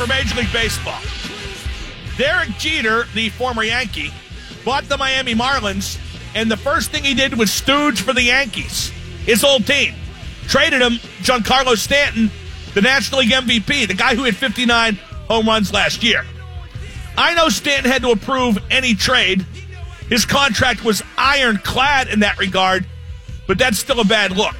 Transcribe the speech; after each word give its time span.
for 0.00 0.06
Major 0.06 0.36
League 0.36 0.50
Baseball. 0.50 0.98
Derek 2.16 2.48
Jeter, 2.56 3.04
the 3.14 3.28
former 3.28 3.62
Yankee, 3.62 4.10
bought 4.64 4.88
the 4.88 4.96
Miami 4.96 5.34
Marlins, 5.34 5.98
and 6.34 6.50
the 6.50 6.56
first 6.56 6.90
thing 6.90 7.04
he 7.04 7.12
did 7.12 7.36
was 7.36 7.52
stooge 7.52 8.00
for 8.00 8.14
the 8.14 8.22
Yankees, 8.22 8.88
his 9.26 9.44
old 9.44 9.66
team. 9.66 9.94
Traded 10.48 10.80
him, 10.80 10.92
Giancarlo 11.20 11.76
Stanton, 11.76 12.30
the 12.72 12.80
National 12.80 13.20
League 13.20 13.30
MVP, 13.30 13.88
the 13.88 13.94
guy 13.94 14.14
who 14.14 14.24
hit 14.24 14.36
59 14.36 14.94
home 15.28 15.46
runs 15.46 15.70
last 15.70 16.02
year. 16.02 16.24
I 17.18 17.34
know 17.34 17.50
Stanton 17.50 17.92
had 17.92 18.00
to 18.00 18.10
approve 18.10 18.56
any 18.70 18.94
trade. 18.94 19.44
His 20.08 20.24
contract 20.24 20.82
was 20.82 21.02
ironclad 21.18 22.08
in 22.08 22.20
that 22.20 22.38
regard, 22.38 22.86
but 23.46 23.58
that's 23.58 23.78
still 23.78 24.00
a 24.00 24.04
bad 24.04 24.32
look. 24.32 24.56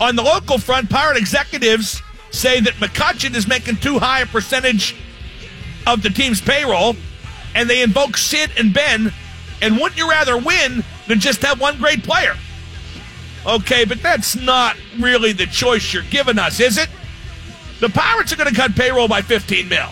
On 0.00 0.16
the 0.16 0.22
local 0.22 0.56
front, 0.56 0.88
Pirate 0.88 1.18
executives 1.18 2.00
say 2.36 2.60
that 2.60 2.74
McCutchen 2.74 3.34
is 3.34 3.48
making 3.48 3.76
too 3.76 3.98
high 3.98 4.20
a 4.20 4.26
percentage 4.26 4.94
of 5.86 6.02
the 6.02 6.10
team's 6.10 6.40
payroll, 6.40 6.96
and 7.54 7.68
they 7.68 7.82
invoke 7.82 8.16
Sid 8.16 8.50
and 8.58 8.72
Ben. 8.72 9.12
And 9.62 9.78
wouldn't 9.78 9.96
you 9.96 10.08
rather 10.08 10.36
win 10.36 10.84
than 11.08 11.18
just 11.18 11.42
have 11.42 11.60
one 11.60 11.78
great 11.78 12.02
player? 12.02 12.34
Okay, 13.46 13.84
but 13.84 14.02
that's 14.02 14.36
not 14.36 14.76
really 14.98 15.32
the 15.32 15.46
choice 15.46 15.94
you're 15.94 16.02
giving 16.04 16.38
us, 16.38 16.60
is 16.60 16.78
it? 16.78 16.88
The 17.80 17.88
Pirates 17.88 18.32
are 18.32 18.36
going 18.36 18.48
to 18.48 18.54
cut 18.54 18.74
payroll 18.74 19.08
by 19.08 19.22
15 19.22 19.68
mil. 19.68 19.88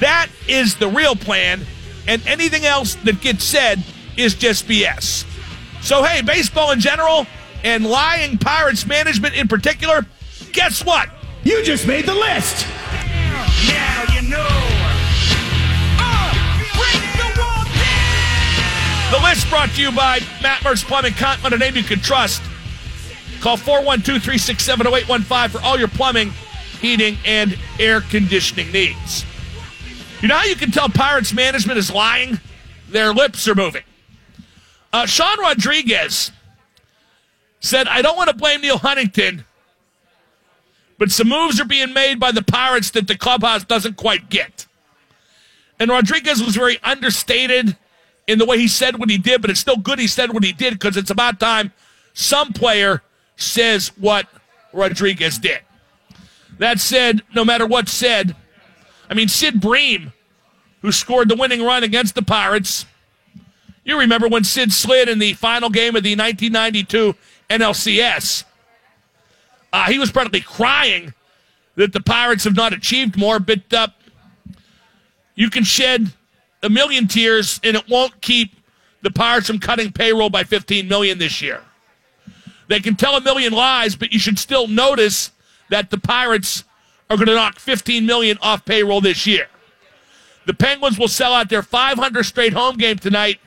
That 0.00 0.28
is 0.48 0.76
the 0.76 0.88
real 0.88 1.14
plan, 1.14 1.66
and 2.08 2.26
anything 2.26 2.64
else 2.64 2.94
that 2.96 3.20
gets 3.20 3.44
said 3.44 3.82
is 4.16 4.34
just 4.34 4.66
BS. 4.66 5.24
So, 5.82 6.02
hey, 6.02 6.22
baseball 6.22 6.72
in 6.72 6.80
general 6.80 7.26
and 7.62 7.86
lying 7.86 8.38
Pirates 8.38 8.86
management 8.86 9.34
in 9.34 9.48
particular, 9.48 10.06
guess 10.52 10.84
what? 10.84 11.10
You 11.46 11.62
just 11.62 11.86
made 11.86 12.06
the 12.06 12.14
list. 12.14 12.66
Now 13.68 14.04
you 14.12 14.28
know. 14.28 14.48
Uh, 15.96 16.34
the 17.16 17.40
wall 17.40 17.64
down. 17.64 19.12
The 19.12 19.20
list 19.22 19.48
brought 19.48 19.70
to 19.76 19.80
you 19.80 19.92
by 19.92 20.18
Matt 20.42 20.62
Mertz 20.62 20.84
Plumbing, 20.84 21.12
Continent, 21.12 21.54
a 21.54 21.58
name 21.58 21.76
you 21.76 21.84
can 21.84 22.00
trust. 22.00 22.42
Call 23.40 23.56
412 23.56 24.20
367 24.20 24.88
0815 24.88 25.48
for 25.50 25.64
all 25.64 25.78
your 25.78 25.86
plumbing, 25.86 26.32
heating, 26.80 27.16
and 27.24 27.56
air 27.78 28.00
conditioning 28.00 28.72
needs. 28.72 29.24
You 30.22 30.26
know 30.26 30.34
how 30.34 30.46
you 30.46 30.56
can 30.56 30.72
tell 30.72 30.88
Pirates 30.88 31.32
management 31.32 31.78
is 31.78 31.92
lying? 31.92 32.40
Their 32.88 33.14
lips 33.14 33.46
are 33.46 33.54
moving. 33.54 33.84
Uh, 34.92 35.06
Sean 35.06 35.38
Rodriguez 35.38 36.32
said, 37.60 37.86
I 37.86 38.02
don't 38.02 38.16
want 38.16 38.30
to 38.30 38.36
blame 38.36 38.62
Neal 38.62 38.78
Huntington, 38.78 39.44
but 40.98 41.10
some 41.10 41.28
moves 41.28 41.60
are 41.60 41.66
being 41.66 41.92
made 41.92 42.18
by 42.18 42.32
the 42.32 42.42
Pirates 42.42 42.90
that 42.92 43.06
the 43.06 43.16
clubhouse 43.16 43.64
doesn't 43.64 43.96
quite 43.96 44.30
get. 44.30 44.66
And 45.78 45.90
Rodriguez 45.90 46.42
was 46.42 46.56
very 46.56 46.78
understated 46.82 47.76
in 48.26 48.38
the 48.38 48.46
way 48.46 48.58
he 48.58 48.68
said 48.68 48.98
what 48.98 49.10
he 49.10 49.18
did, 49.18 49.42
but 49.42 49.50
it's 49.50 49.60
still 49.60 49.76
good 49.76 49.98
he 49.98 50.06
said 50.06 50.32
what 50.32 50.42
he 50.42 50.52
did 50.52 50.74
because 50.74 50.96
it's 50.96 51.10
about 51.10 51.38
time 51.38 51.72
some 52.16 52.54
player 52.54 53.02
says 53.36 53.88
what 53.98 54.26
Rodriguez 54.72 55.38
did. 55.38 55.60
That 56.58 56.80
said, 56.80 57.22
no 57.34 57.44
matter 57.44 57.66
what 57.66 57.88
said, 57.88 58.34
I 59.10 59.14
mean, 59.14 59.28
Sid 59.28 59.60
Bream, 59.60 60.14
who 60.80 60.90
scored 60.90 61.28
the 61.28 61.36
winning 61.36 61.62
run 61.62 61.84
against 61.84 62.14
the 62.14 62.22
Pirates, 62.22 62.86
you 63.84 63.98
remember 63.98 64.28
when 64.28 64.44
Sid 64.44 64.72
slid 64.72 65.10
in 65.10 65.18
the 65.18 65.34
final 65.34 65.68
game 65.68 65.94
of 65.94 66.02
the 66.02 66.16
1992 66.16 67.14
NLCS. 67.50 68.44
Uh, 69.76 69.84
he 69.90 69.98
was 69.98 70.10
probably 70.10 70.40
crying 70.40 71.12
that 71.74 71.92
the 71.92 72.00
Pirates 72.00 72.44
have 72.44 72.56
not 72.56 72.72
achieved 72.72 73.14
more, 73.14 73.38
but 73.38 73.60
uh, 73.74 73.88
you 75.34 75.50
can 75.50 75.64
shed 75.64 76.10
a 76.62 76.70
million 76.70 77.06
tears 77.06 77.60
and 77.62 77.76
it 77.76 77.86
won't 77.86 78.22
keep 78.22 78.56
the 79.02 79.10
Pirates 79.10 79.48
from 79.48 79.58
cutting 79.58 79.92
payroll 79.92 80.30
by 80.30 80.44
15 80.44 80.88
million 80.88 81.18
this 81.18 81.42
year. 81.42 81.60
They 82.68 82.80
can 82.80 82.96
tell 82.96 83.16
a 83.16 83.20
million 83.20 83.52
lies, 83.52 83.96
but 83.96 84.14
you 84.14 84.18
should 84.18 84.38
still 84.38 84.66
notice 84.66 85.30
that 85.68 85.90
the 85.90 85.98
Pirates 85.98 86.64
are 87.10 87.18
going 87.18 87.28
to 87.28 87.34
knock 87.34 87.58
15 87.58 88.06
million 88.06 88.38
off 88.40 88.64
payroll 88.64 89.02
this 89.02 89.26
year. 89.26 89.46
The 90.46 90.54
Penguins 90.54 90.98
will 90.98 91.06
sell 91.06 91.34
out 91.34 91.50
their 91.50 91.62
500 91.62 92.24
straight 92.24 92.54
home 92.54 92.78
game 92.78 92.96
tonight. 92.96 93.40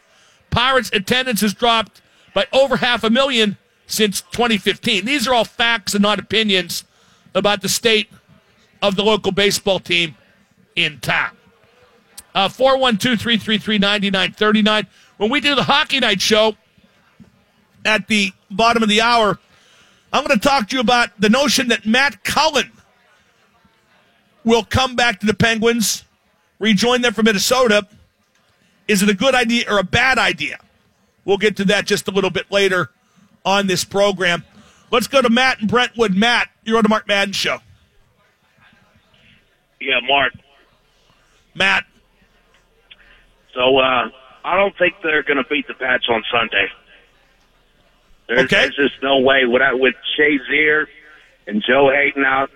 Pirates 0.52 0.92
attendance 0.94 1.42
has 1.42 1.56
dropped 1.56 2.04
by 2.36 2.46
over 2.54 2.78
half 2.78 3.04
a 3.04 3.10
million 3.10 3.58
since 3.90 4.22
2015. 4.22 5.04
These 5.04 5.28
are 5.28 5.34
all 5.34 5.44
facts 5.44 5.94
and 5.94 6.02
not 6.02 6.20
opinions 6.20 6.86
about 7.34 7.62
the 7.62 7.68
state 7.68 8.10
of 8.82 8.96
the 8.96 9.04
local 9.04 9.32
baseball 9.32 9.80
team 9.80 10.16
in 10.76 11.00
town. 11.00 11.36
Uh, 12.34 12.48
412 12.48 13.20
333 13.20 13.78
9939. 13.80 14.88
When 15.18 15.30
we 15.30 15.42
do 15.42 15.56
the 15.56 15.64
Hockey 15.64 16.00
Night 16.00 16.22
Show 16.22 16.56
at 17.84 18.08
the 18.08 18.32
bottom 18.50 18.84
of 18.84 18.90
the 18.90 19.02
hour, 19.02 19.40
I'm 20.14 20.26
going 20.26 20.40
to 20.40 20.48
talk 20.48 20.70
to 20.70 20.76
you 20.76 20.82
about 20.82 21.20
the 21.20 21.30
notion 21.30 21.68
that 21.70 21.86
Matt 21.86 22.24
Cullen 22.24 22.72
will 24.46 24.64
come 24.64 24.96
back 24.96 25.20
to 25.20 25.26
the 25.26 25.34
Penguins, 25.34 26.06
rejoin 26.60 27.02
them 27.02 27.14
from 27.14 27.26
Minnesota. 27.26 27.88
Is 28.88 29.02
it 29.02 29.10
a 29.10 29.14
good 29.14 29.36
idea 29.36 29.66
or 29.70 29.80
a 29.80 29.84
bad 29.84 30.18
idea? 30.20 30.60
We'll 31.26 31.38
get 31.38 31.58
to 31.58 31.66
that 31.66 31.86
just 31.86 32.08
a 32.08 32.12
little 32.12 32.30
bit 32.30 32.52
later 32.52 32.92
on 33.46 33.68
this 33.68 33.84
program. 33.84 34.44
Let's 34.92 35.08
go 35.08 35.22
to 35.22 35.30
Matt 35.30 35.60
and 35.62 35.70
Brentwood. 35.70 36.16
Matt, 36.16 36.50
you're 36.64 36.78
on 36.78 36.84
the 36.84 36.90
Mark 36.90 37.08
Madden 37.08 37.34
Show. 37.34 37.60
Yeah, 39.80 40.00
Mark. 40.08 40.34
Matt, 41.56 41.86
So 43.54 43.78
uh, 43.80 44.10
I 44.46 44.56
don't 44.56 44.78
think 44.78 44.96
they're 45.04 45.24
going 45.24 45.38
to 45.38 45.44
beat 45.50 45.68
the 45.68 45.74
Pats 45.74 46.06
on 46.10 46.24
Sunday. 46.32 46.68
There's, 48.28 48.42
Okay. 48.42 48.56
there's 48.62 48.76
just 48.76 49.02
no 49.04 49.20
way 49.20 49.46
without 49.46 49.80
with 49.80 49.96
Shazier 50.18 50.86
and 51.48 51.64
Joe 51.68 51.90
Haden 51.94 52.24
out. 52.24 52.52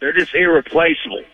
They're 0.00 0.12
just 0.12 0.34
irreplaceable. 0.34 1.24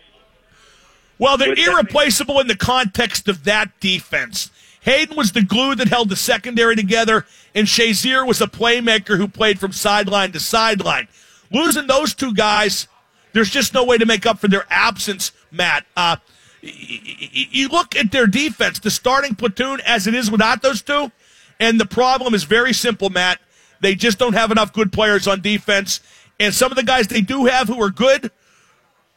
well, 1.19 1.37
they're 1.37 1.49
With 1.49 1.59
irreplaceable 1.59 2.39
in 2.39 2.47
the 2.47 2.55
context 2.55 3.27
of 3.27 3.43
that 3.43 3.77
defense. 3.79 4.49
Haden 4.81 5.17
was 5.17 5.31
the 5.31 5.41
glue 5.41 5.75
that 5.75 5.87
held 5.89 6.09
the 6.09 6.15
secondary 6.15 6.75
together, 6.75 7.25
and 7.53 7.67
Shazier 7.67 8.25
was 8.25 8.41
a 8.41 8.47
playmaker 8.47 9.17
who 9.17 9.27
played 9.27 9.59
from 9.59 9.71
sideline 9.71 10.31
to 10.31 10.39
sideline. 10.39 11.07
Losing 11.51 11.87
those 11.87 12.13
two 12.13 12.33
guys, 12.33 12.87
there's 13.33 13.49
just 13.49 13.73
no 13.73 13.83
way 13.83 13.97
to 13.97 14.05
make 14.05 14.25
up 14.25 14.39
for 14.39 14.47
their 14.47 14.65
absence, 14.69 15.31
Matt. 15.51 15.85
Uh, 15.97 16.17
you 16.61 17.67
look 17.67 17.95
at 17.95 18.11
their 18.11 18.27
defense, 18.27 18.79
the 18.79 18.91
starting 18.91 19.35
platoon 19.35 19.81
as 19.85 20.07
it 20.07 20.13
is 20.13 20.31
without 20.31 20.61
those 20.61 20.81
two, 20.81 21.11
and 21.59 21.79
the 21.79 21.85
problem 21.85 22.33
is 22.33 22.43
very 22.43 22.73
simple, 22.73 23.09
Matt. 23.09 23.39
They 23.81 23.95
just 23.95 24.19
don't 24.19 24.33
have 24.33 24.51
enough 24.51 24.73
good 24.73 24.91
players 24.91 25.27
on 25.27 25.41
defense, 25.41 25.99
and 26.39 26.53
some 26.53 26.71
of 26.71 26.77
the 26.77 26.83
guys 26.83 27.07
they 27.07 27.21
do 27.21 27.45
have 27.45 27.67
who 27.67 27.81
are 27.81 27.89
good 27.89 28.31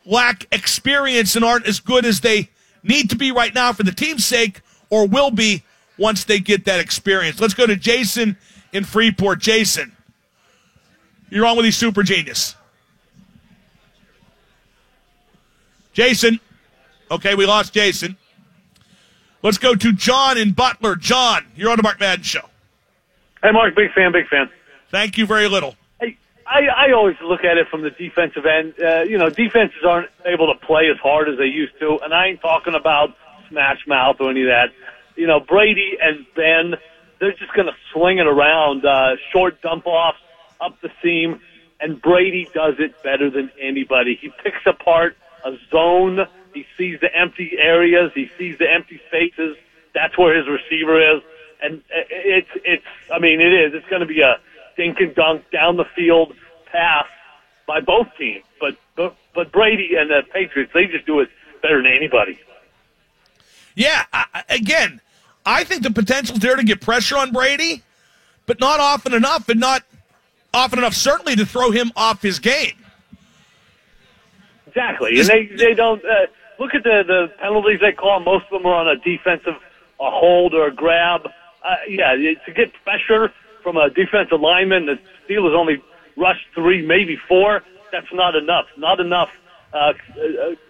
lack 0.05 0.47
experience 0.51 1.37
and 1.37 1.45
aren't 1.45 1.67
as 1.67 1.79
good 1.79 2.05
as 2.05 2.21
they 2.21 2.49
need 2.83 3.09
to 3.11 3.17
be 3.17 3.31
right 3.31 3.55
now 3.55 3.73
for 3.73 3.85
the 3.85 3.93
team's 3.93 4.25
sake 4.25 4.61
or 4.93 5.07
will 5.07 5.31
be 5.31 5.65
once 5.97 6.25
they 6.25 6.39
get 6.39 6.67
that 6.67 6.79
experience. 6.79 7.41
Let's 7.41 7.55
go 7.55 7.67
to 7.67 7.75
Jason 7.75 8.37
in 8.75 8.85
Freeport. 8.85 9.41
Jason, 9.41 9.97
you're 11.31 11.47
on 11.47 11.57
with 11.57 11.65
these 11.65 11.79
super 11.79 12.03
genius. 12.03 12.55
Jason. 15.95 16.39
Okay, 17.11 17.35
we 17.35 17.47
lost 17.47 17.73
Jason. 17.73 18.19
Let's 19.43 19.59
go 19.59 19.75
to 19.75 19.93
John 19.93 20.37
in 20.37 20.53
Butler. 20.53 20.95
John, 20.95 21.47
you're 21.57 21.71
on 21.71 21.79
the 21.79 21.83
Mark 21.83 21.99
Madden 21.99 22.23
Show. 22.23 22.49
Hey, 23.43 23.51
Mark, 23.51 23.75
big 23.75 23.93
fan, 23.93 24.13
big 24.13 24.29
fan. 24.29 24.51
Thank 24.91 25.17
you 25.17 25.25
very 25.25 25.49
little. 25.49 25.75
Hey, 26.01 26.19
I, 26.47 26.89
I 26.89 26.93
always 26.93 27.17
look 27.23 27.45
at 27.45 27.57
it 27.57 27.67
from 27.69 27.81
the 27.81 27.91
defensive 27.91 28.45
end. 28.45 28.75
Uh, 28.79 29.03
you 29.03 29.17
know, 29.17 29.31
defenses 29.31 29.85
aren't 29.87 30.11
able 30.27 30.53
to 30.53 30.67
play 30.67 30.91
as 30.91 30.99
hard 30.99 31.31
as 31.31 31.39
they 31.39 31.47
used 31.47 31.79
to, 31.81 31.99
and 32.03 32.13
I 32.13 32.27
ain't 32.27 32.41
talking 32.41 32.75
about 32.75 33.17
smash 33.53 33.87
mouth 33.87 34.17
or 34.21 34.31
any 34.31 34.43
of 34.43 34.49
that. 34.49 34.73
You 35.17 35.27
know, 35.27 35.41
Brady 35.41 35.93
and 36.01 36.27
Ben, 36.35 36.75
they're 37.21 37.33
just 37.33 37.53
going 37.55 37.69
to 37.69 37.77
swing 37.93 38.19
it 38.19 38.27
around, 38.27 38.85
uh, 38.85 39.17
short 39.33 39.61
dump 39.63 39.87
offs 39.87 40.19
up 40.61 40.81
the 40.81 40.91
seam, 41.03 41.41
and 41.81 42.01
Brady 42.01 42.49
does 42.55 42.75
it 42.79 43.01
better 43.03 43.31
than 43.31 43.51
anybody. 43.61 44.19
He 44.21 44.31
picks 44.43 44.65
apart 44.67 45.17
a 45.45 45.53
zone. 45.71 46.21
He 46.55 46.67
sees 46.79 47.01
the 47.01 47.15
empty 47.15 47.53
areas. 47.59 48.13
He 48.15 48.31
sees 48.39 48.59
the 48.59 48.71
empty 48.71 49.01
spaces. 49.09 49.57
That's 49.95 50.17
where 50.17 50.37
his 50.37 50.47
receiver 50.49 51.17
is. 51.17 51.23
And 51.63 51.79
uh, 51.79 52.09
it's, 52.09 52.49
it's, 52.65 52.85
I 53.13 53.19
mean, 53.19 53.41
it 53.41 53.53
is. 53.53 53.75
It's 53.75 53.89
going 53.89 54.01
to 54.01 54.07
be 54.07 54.21
a 54.21 54.37
dink 54.77 54.99
and 55.01 55.15
dunk 55.15 55.51
down 55.51 55.77
the 55.77 55.85
field 55.97 56.35
pass 56.71 57.07
by 57.67 57.81
both 57.81 58.09
teams. 58.19 58.45
But, 58.61 58.77
but, 58.97 59.17
but 59.35 59.53
Brady 59.53 59.91
and 59.99 60.11
the 60.11 60.23
Patriots, 60.33 60.73
they 60.75 60.87
just 60.87 61.07
do 61.07 61.21
it 61.21 61.29
better 61.63 61.83
than 61.83 61.93
anybody. 61.93 62.39
Yeah, 63.75 64.05
I, 64.13 64.45
again, 64.49 65.01
I 65.45 65.65
think 65.65 65.83
the 65.83 65.91
potential's 65.91 66.41
there 66.41 66.57
to 66.57 66.65
get 66.65 66.81
pressure 66.81 67.17
on 67.17 67.33
Brady, 67.33 67.83
but 68.47 68.61
not 68.61 68.81
often 68.81 69.15
enough, 69.15 69.49
and 69.49 69.61
not 69.61 69.83
often 70.53 70.79
enough, 70.79 70.95
certainly, 70.95 71.37
to 71.37 71.47
throw 71.47 71.71
him 71.71 71.93
off 71.97 72.23
his 72.23 72.39
game. 72.39 72.75
Exactly, 74.67 75.21
and 75.21 75.29
they 75.29 75.47
they 75.47 75.75
don't 75.75 76.03
uh, 76.05 76.27
look 76.59 76.75
at 76.75 76.83
the 76.83 77.03
the 77.07 77.33
penalties 77.39 77.81
they 77.81 77.93
call. 77.93 78.21
Most 78.21 78.47
of 78.47 78.63
them 78.63 78.67
are 78.67 78.75
on 78.75 78.89
a 78.89 78.97
defensive 78.97 79.55
a 80.01 80.11
hold 80.11 80.55
or 80.55 80.69
a 80.69 80.75
grab. 80.75 81.27
Uh, 81.65 81.77
yeah, 81.89 82.15
to 82.15 82.53
get 82.53 82.73
pressure 82.83 83.33
from 83.63 83.77
a 83.77 83.89
defensive 83.91 84.41
lineman, 84.41 84.87
the 84.87 84.99
Steelers 85.29 85.55
only 85.55 85.83
rushed 86.17 86.47
three, 86.55 86.85
maybe 86.85 87.17
four. 87.29 87.63
That's 87.93 88.13
not 88.13 88.35
enough. 88.35 88.67
Not 88.77 88.99
enough 88.99 89.31
uh, 89.73 89.77
uh, 89.77 89.93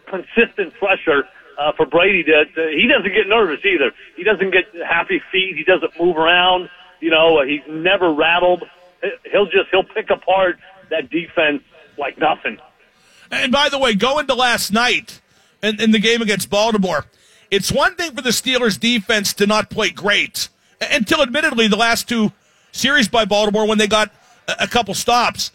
consistent 0.07 0.75
pressure 0.75 1.25
uh, 1.59 1.73
for 1.77 1.87
Brady. 1.87 2.25
He 2.25 2.87
doesn't 2.89 3.13
get 3.15 3.29
nervous 3.29 3.61
either. 3.65 3.93
He 4.17 4.25
doesn't 4.25 4.51
get 4.51 4.65
happy 4.87 5.21
feet. 5.31 5.57
He 5.57 5.65
doesn't 5.65 5.93
move 6.01 6.17
around. 6.17 6.69
You 7.01 7.11
know, 7.11 7.39
uh, 7.39 7.45
he's 7.45 7.63
never 7.69 8.13
rattled. 8.13 8.63
He- 9.03 9.11
He'll 9.33 9.47
just 9.47 9.69
he'll 9.71 9.83
pick 9.85 10.11
apart 10.11 10.59
that 10.91 11.11
defense 11.11 11.63
like 11.99 12.19
nothing. 12.19 12.59
And 13.31 13.51
by 13.51 13.69
the 13.69 13.79
way, 13.79 13.95
going 13.95 14.27
to 14.29 14.35
last 14.35 14.73
night 14.73 15.21
in, 15.63 15.81
in 15.81 15.91
the 15.91 15.99
game 15.99 16.23
against 16.23 16.49
Baltimore, 16.51 17.07
it's 17.51 17.73
one 17.73 17.95
thing 17.97 18.15
for 18.15 18.23
the 18.23 18.31
Steelers 18.31 18.79
defense 18.79 19.33
to 19.35 19.47
not 19.47 19.71
play 19.71 19.91
great 19.91 20.49
until 20.81 21.21
admittedly 21.23 21.67
the 21.67 21.77
last 21.77 22.09
two 22.09 22.31
series 22.73 23.09
by 23.09 23.25
Baltimore 23.25 23.67
when 23.67 23.79
they 23.79 23.87
got 23.89 24.13
a, 24.49 24.65
a 24.65 24.67
couple 24.69 24.95
stops. 24.95 25.51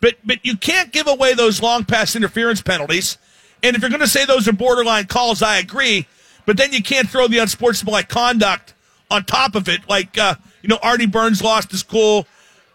But 0.00 0.16
but 0.24 0.38
you 0.44 0.56
can't 0.56 0.92
give 0.92 1.06
away 1.06 1.34
those 1.34 1.62
long 1.62 1.84
pass 1.84 2.16
interference 2.16 2.62
penalties. 2.62 3.16
And 3.62 3.74
if 3.74 3.82
you're 3.82 3.90
going 3.90 4.00
to 4.00 4.08
say 4.08 4.24
those 4.24 4.46
are 4.48 4.52
borderline 4.52 5.06
calls, 5.06 5.42
I 5.42 5.58
agree. 5.58 6.06
But 6.46 6.56
then 6.56 6.72
you 6.72 6.82
can't 6.82 7.08
throw 7.08 7.28
the 7.28 7.38
unsportsmanlike 7.38 8.08
conduct 8.08 8.74
on 9.10 9.24
top 9.24 9.54
of 9.54 9.68
it. 9.68 9.88
Like 9.88 10.16
uh, 10.16 10.36
you 10.62 10.68
know, 10.68 10.78
Artie 10.82 11.06
Burns 11.06 11.42
lost 11.42 11.70
his 11.70 11.82
cool. 11.82 12.26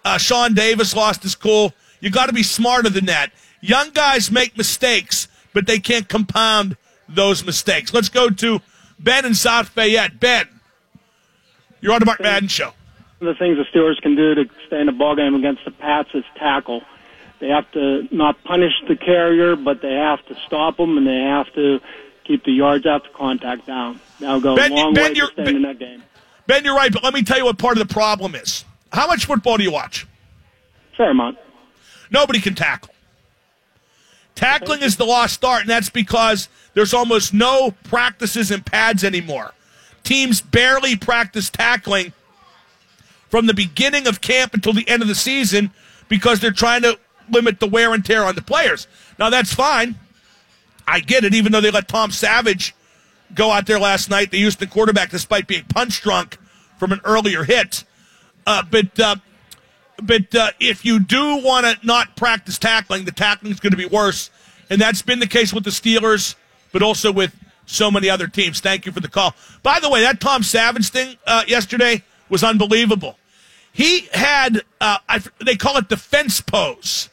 Uh, 0.06 0.18
Sean 0.18 0.54
Davis 0.54 0.96
lost 0.96 1.24
his 1.24 1.36
cool. 1.36 1.74
You 2.00 2.10
got 2.10 2.28
to 2.28 2.34
be 2.34 2.44
smarter 2.44 2.90
than 2.90 3.06
that. 3.06 3.32
Young 3.62 3.92
guys 3.92 4.30
make 4.30 4.58
mistakes, 4.58 5.28
but 5.54 5.68
they 5.68 5.80
can't 5.80 6.10
compound 6.10 6.76
those 7.08 7.46
mistakes. 7.46 7.94
Let's 7.94 8.10
go 8.10 8.30
to 8.30 8.60
Ben 9.00 9.26
in 9.26 9.34
South 9.34 9.70
Fayette. 9.70 10.20
Ben, 10.20 10.48
you're 11.82 11.94
on 11.94 12.00
the 12.00 12.06
Mark 12.06 12.22
Madden 12.22 12.50
show. 12.50 12.74
One 13.20 13.30
of 13.30 13.38
the 13.38 13.40
things 13.40 13.58
the 13.58 13.64
Steelers 13.78 14.02
can 14.02 14.16
do 14.16 14.36
to 14.36 14.50
stay 14.68 14.82
in 14.82 14.90
a 14.90 14.92
ball 14.92 15.16
game 15.16 15.34
against 15.36 15.64
the 15.64 15.72
Pats 15.72 16.10
is 16.14 16.26
tackle. 16.36 16.82
They 17.44 17.50
have 17.50 17.70
to 17.74 18.08
not 18.10 18.42
punish 18.46 18.72
the 18.88 18.96
carrier, 18.96 19.58
but 19.58 19.82
they 19.82 19.92
have 19.92 20.26
to 20.28 20.36
stop 20.48 20.78
them 20.78 20.98
and 20.98 21.06
they 21.06 21.20
have 21.30 21.54
to 21.56 21.82
keep 22.24 22.46
the 22.46 22.54
yards 22.54 22.86
after 22.86 23.10
contact 23.10 23.68
down. 23.68 24.00
That'll 24.22 24.40
go 24.40 24.56
Ben, 24.56 24.72
a 24.72 24.76
long 24.76 24.94
Ben, 24.94 25.12
way 25.12 25.18
you're- 25.18 25.28
to 25.28 25.42
staying 25.42 25.58
in 25.58 25.62
that 25.64 25.78
game. 25.78 26.02
Ben, 26.48 26.64
you're 26.64 26.74
right, 26.74 26.90
but 26.90 27.04
let 27.04 27.14
me 27.14 27.22
tell 27.22 27.38
you 27.38 27.44
what 27.44 27.58
part 27.58 27.78
of 27.78 27.86
the 27.86 27.94
problem 27.94 28.34
is. 28.34 28.64
How 28.94 29.08
much 29.08 29.26
football 29.26 29.58
do 29.58 29.64
you 29.64 29.72
watch? 29.72 30.08
Fair 30.96 31.10
amount. 31.12 31.38
Nobody 32.10 32.40
can 32.40 32.56
tackle. 32.56 32.94
Tackling 34.36 34.82
is 34.82 34.96
the 34.96 35.06
lost 35.06 35.44
art, 35.44 35.62
and 35.64 35.70
that's 35.70 35.90
because 35.90 36.48
there's 36.76 36.94
almost 36.94 37.34
no 37.34 37.72
practices 37.84 38.52
and 38.52 38.66
pads 38.66 39.04
anymore. 39.04 39.54
Teams 40.06 40.40
barely 40.40 40.96
practice 40.96 41.50
tackling 41.50 42.14
from 43.30 43.48
the 43.48 43.54
beginning 43.54 44.08
of 44.08 44.22
camp 44.22 44.54
until 44.54 44.72
the 44.72 44.88
end 44.88 45.02
of 45.02 45.10
the 45.10 45.16
season 45.16 45.72
because 46.08 46.40
they're 46.40 46.52
trying 46.52 46.84
to 46.84 46.98
limit 47.30 47.60
the 47.60 47.68
wear 47.68 47.94
and 47.94 48.04
tear 48.06 48.24
on 48.24 48.36
the 48.36 48.42
players. 48.42 48.88
Now, 49.18 49.30
that's 49.30 49.54
fine. 49.54 49.96
I 50.88 51.00
get 51.00 51.24
it, 51.24 51.34
even 51.34 51.52
though 51.52 51.62
they 51.62 51.72
let 51.72 51.88
Tom 51.88 52.12
Savage 52.12 52.76
go 53.34 53.52
out 53.52 53.66
there 53.66 53.80
last 53.80 54.10
night, 54.10 54.32
the 54.32 54.38
Houston 54.38 54.68
quarterback, 54.70 55.10
despite 55.10 55.48
being 55.48 55.64
punch 55.66 56.02
drunk 56.02 56.38
from 56.78 56.92
an 56.92 57.02
earlier 57.04 57.44
hit. 57.44 57.84
Uh, 58.46 58.64
but 58.70 59.00
uh, 59.00 59.16
but 60.02 60.34
uh, 60.36 60.52
if 60.60 60.84
you 60.84 61.00
do 61.00 61.38
want 61.38 61.66
to 61.66 61.86
not 61.86 62.16
practice 62.16 62.58
tackling, 62.58 63.06
the 63.06 63.12
tackling 63.12 63.52
is 63.52 63.60
going 63.60 63.72
to 63.72 63.78
be 63.78 63.86
worse, 63.86 64.30
and 64.70 64.82
that's 64.82 65.02
been 65.02 65.20
the 65.20 65.28
case 65.28 65.54
with 65.54 65.64
the 65.64 65.70
Steelers, 65.70 66.36
but 66.72 66.82
also 66.82 67.12
with 67.12 67.34
so 67.66 67.90
many 67.90 68.10
other 68.10 68.28
teams. 68.28 68.60
Thank 68.60 68.86
you 68.86 68.92
for 68.92 69.00
the 69.00 69.08
call. 69.08 69.34
By 69.62 69.80
the 69.80 69.90
way, 69.90 70.02
that 70.02 70.20
Tom 70.20 70.44
Savage 70.44 70.90
thing 70.90 71.16
uh, 71.26 71.44
yesterday 71.48 72.04
was 72.30 72.44
unbelievable. 72.44 73.18
He 73.72 74.08
had 74.12 74.62
uh, 74.82 74.98
I, 75.08 75.22
they 75.44 75.56
call 75.56 75.78
it 75.78 75.88
defense 75.88 76.42
pose. 76.42 77.10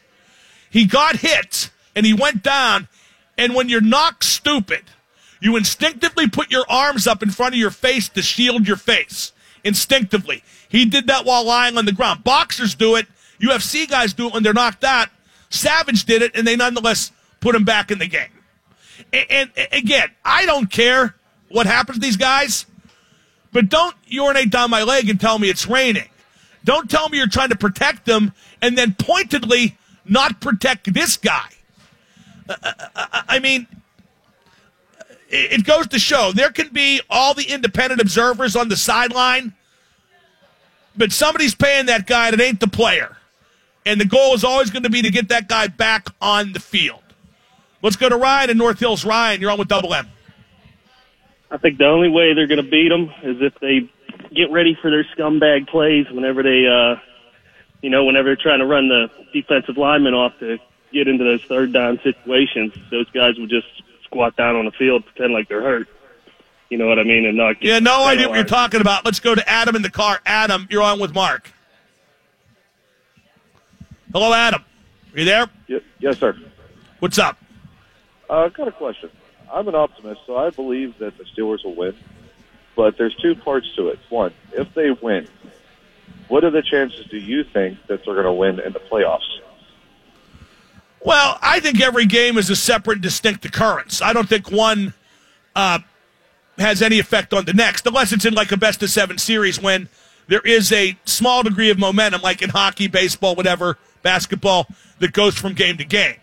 He 0.71 0.87
got 0.87 1.17
hit 1.17 1.71
and 1.95 2.07
he 2.07 2.15
went 2.15 2.43
down, 2.43 2.89
and 3.37 3.55
when 3.55 3.69
you're 3.69 3.81
knocked 3.81 4.25
stupid, 4.25 4.85
you 5.41 5.57
instinctively 5.57 6.29
put 6.29 6.51
your 6.51 6.65
arms 6.69 7.07
up 7.07 7.23
in 7.23 7.31
front 7.31 7.55
of 7.55 7.59
your 7.59 7.71
face 7.71 8.09
to 8.11 8.23
shield 8.23 8.67
your 8.67 8.77
face. 8.77 9.33
Instinctively. 9.65 10.43
He 10.69 10.85
did 10.85 11.09
that 11.09 11.25
while 11.25 11.45
lying 11.45 11.77
on 11.77 11.85
the 11.85 11.93
ground. 11.93 12.25
Boxers 12.25 12.75
do 12.75 12.95
it. 12.97 13.07
UFC 13.41 13.89
guys 13.89 14.13
do 14.13 14.29
it 14.29 14.35
when 14.35 14.43
they're 14.43 14.55
knocked 14.55 14.85
out. 14.85 15.09
Savage 15.49 16.05
did 16.05 16.23
it, 16.23 16.33
and 16.35 16.47
they 16.47 16.57
nonetheless 16.57 17.11
put 17.41 17.55
him 17.55 17.65
back 17.65 17.91
in 17.91 17.99
the 17.99 18.07
game. 18.07 18.31
And, 19.13 19.51
and, 19.57 19.69
again, 19.73 20.11
I 20.25 20.47
don't 20.47 20.71
care 20.71 21.15
what 21.49 21.67
happens 21.67 21.99
to 21.99 22.01
these 22.01 22.17
guys, 22.17 22.67
but 23.53 23.69
don't 23.69 23.97
urinate 24.07 24.51
down 24.51 24.71
my 24.71 24.83
leg 24.83 25.09
and 25.09 25.21
tell 25.21 25.39
me 25.39 25.49
it's 25.51 25.67
raining. 25.67 26.09
Don't 26.65 26.89
tell 26.89 27.09
me 27.09 27.19
you're 27.19 27.27
trying 27.27 27.49
to 27.49 27.57
protect 27.57 28.05
them 28.05 28.33
and 28.63 28.77
then 28.77 28.95
pointedly 28.99 29.77
not 30.11 30.41
protect 30.41 30.93
this 30.93 31.17
guy. 31.17 31.49
Uh, 32.49 32.57
I 32.95 33.23
I 33.29 33.39
mean, 33.39 33.67
it 35.31 35.53
it 35.53 35.65
goes 35.65 35.87
to 35.89 35.99
show 35.99 36.33
there 36.33 36.51
can 36.51 36.69
be 36.69 37.01
all 37.09 37.33
the 37.33 37.45
independent 37.45 38.01
observers 38.01 38.57
on 38.57 38.69
the 38.69 38.77
sideline, 38.77 39.55
but 40.97 41.13
somebody's 41.13 41.55
paying 41.55 41.87
that 41.87 42.07
guy 42.07 42.31
that 42.31 42.41
ain't 42.41 42.61
the 42.61 42.69
player. 42.69 43.17
And 43.87 43.99
the 43.99 44.05
goal 44.05 44.35
is 44.35 44.45
always 44.45 44.71
going 44.71 44.83
to 44.83 44.91
be 44.91 45.01
to 45.01 45.11
get 45.11 45.29
that 45.31 45.49
guy 45.49 45.69
back 45.69 46.09
on 46.21 46.53
the 46.53 46.61
field. 46.61 47.03
Let's 47.83 47.97
go 47.97 48.11
to 48.11 48.17
Ryan 48.17 48.51
in 48.51 48.59
North 48.59 48.79
Hills. 48.79 49.07
Ryan, 49.07 49.41
you're 49.41 49.51
on 49.51 49.59
with 49.59 49.69
Double 49.69 49.95
M. 49.95 50.07
I 51.51 51.57
think 51.57 51.79
the 51.79 51.87
only 51.87 52.09
way 52.09 52.35
they're 52.35 52.47
going 52.47 52.63
to 52.63 52.71
beat 52.71 52.91
them 52.91 53.11
is 53.23 53.39
if 53.41 53.55
they 53.61 53.91
get 54.35 54.51
ready 54.53 54.77
for 54.81 54.91
their 54.91 55.05
scumbag 55.17 55.67
plays 55.69 56.07
whenever 56.11 56.43
they, 56.43 56.67
uh, 56.67 57.01
you 57.83 57.91
know, 57.91 58.05
whenever 58.05 58.29
they're 58.29 58.37
trying 58.37 58.61
to 58.61 58.67
run 58.67 58.89
the 58.89 59.11
defensive 59.33 59.77
lineman 59.77 60.15
off 60.15 60.39
to 60.41 60.59
get 60.93 61.09
into 61.09 61.25
those 61.25 61.43
third 61.45 61.73
down 61.73 62.01
situations. 62.03 62.75
Those 62.91 63.09
guys 63.11 63.39
will 63.39 63.47
just 63.47 63.67
squat 64.05 64.37
down 64.37 64.57
on 64.57 64.65
the 64.65 64.73
field, 64.73 65.05
pretend 65.07 65.33
like 65.33 65.49
they're 65.49 65.63
hurt. 65.63 65.89
You 66.69 66.79
know 66.79 66.87
what 66.87 66.99
I 66.99 67.05
mean? 67.05 67.27
And 67.27 67.37
not 67.37 67.61
get 67.61 67.69
Yeah, 67.69 67.79
no 67.81 68.05
idea 68.05 68.29
what 68.29 68.37
you're 68.37 68.45
talking 68.45 68.81
about. 68.81 69.05
Let's 69.05 69.21
go 69.21 69.35
to 69.35 69.49
Adam 69.49 69.75
in 69.75 69.83
the 69.83 69.91
car. 69.91 70.21
Adam, 70.25 70.69
you're 70.71 70.83
on 70.83 71.01
with 71.01 71.13
Mark. 71.13 71.51
Hello, 74.13 74.33
Adam. 74.33 74.65
Are 75.15 75.19
you 75.19 75.25
there? 75.25 75.47
Y- 75.69 75.81
yes, 75.99 76.19
sir. 76.19 76.37
What's 77.01 77.19
up? 77.19 77.39
Uh, 78.29 78.45
I've 78.45 78.55
got 78.55 78.69
a 78.69 78.73
question. 78.73 79.11
I'm 79.53 79.67
an 79.67 79.75
optimist, 79.75 80.21
so 80.27 80.37
I 80.37 80.51
believe 80.51 80.99
that 80.99 81.19
the 81.19 81.25
Steelers 81.25 81.65
will 81.65 81.75
win. 81.75 81.97
But 82.77 82.97
there's 82.97 83.15
two 83.17 83.35
parts 83.35 83.67
to 83.75 83.89
it. 83.89 83.99
One, 84.09 84.33
if 84.53 84.73
they 84.75 84.91
win, 84.93 85.27
what 86.31 86.45
are 86.45 86.51
the 86.51 86.63
chances 86.63 87.05
do 87.11 87.19
you 87.19 87.45
think 87.45 87.79
that 87.89 88.05
they're 88.05 88.15
going 88.15 88.25
to 88.25 88.33
win 88.33 88.61
in 88.61 88.73
the 88.73 88.79
playoffs? 88.79 89.41
Well, 91.05 91.39
I 91.43 91.61
think 91.61 91.81
every 91.81 92.07
game 92.07 92.39
is 92.39 92.49
a 92.51 92.57
separate, 92.57 93.01
distinct 93.01 93.45
occurrence. 93.45 94.01
I 94.01 94.13
don't 94.13 94.29
think 94.29 94.51
one 94.51 94.95
uh, 95.57 95.81
has 96.59 96.83
any 96.83 97.01
effect 97.01 97.35
on 97.35 97.47
the 97.47 97.53
next, 97.53 97.85
unless 97.87 98.13
it's 98.13 98.25
in 98.25 98.35
like 98.35 98.53
a 98.53 98.57
best 98.57 98.83
of 98.83 98.91
seven 98.91 99.19
series 99.19 99.61
when 99.61 99.89
there 100.29 100.43
is 100.45 100.71
a 100.73 100.97
small 101.05 101.43
degree 101.43 101.71
of 101.71 101.79
momentum, 101.79 102.23
like 102.23 102.43
in 102.43 102.51
hockey, 102.51 102.87
baseball, 102.87 103.35
whatever, 103.35 103.77
basketball, 104.03 104.69
that 105.01 105.13
goes 105.13 105.37
from 105.37 105.55
game 105.55 105.79
to 105.79 105.85
game. 105.85 106.17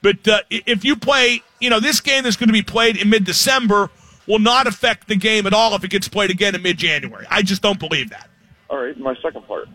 But 0.00 0.26
uh, 0.26 0.40
if 0.48 0.86
you 0.86 0.96
play, 0.96 1.42
you 1.58 1.68
know, 1.68 1.80
this 1.80 2.00
game 2.00 2.24
that's 2.24 2.36
going 2.36 2.48
to 2.48 2.54
be 2.54 2.62
played 2.62 2.96
in 2.96 3.10
mid 3.10 3.24
December 3.24 3.90
will 4.26 4.38
not 4.38 4.66
affect 4.66 5.08
the 5.08 5.16
game 5.16 5.46
at 5.46 5.52
all 5.52 5.74
if 5.74 5.84
it 5.84 5.90
gets 5.90 6.08
played 6.08 6.30
again 6.30 6.54
in 6.54 6.62
mid 6.62 6.78
January. 6.78 7.26
I 7.28 7.42
just 7.42 7.60
don't 7.60 7.78
believe 7.78 8.08
that. 8.10 8.29
All 8.70 8.78
right, 8.78 8.96
my 8.96 9.16
second 9.16 9.46
part. 9.48 9.68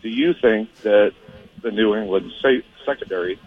Do 0.00 0.08
you 0.08 0.32
think 0.32 0.74
that 0.76 1.12
the 1.62 1.70
New 1.70 1.94
England 1.94 2.32
secondary 2.86 3.38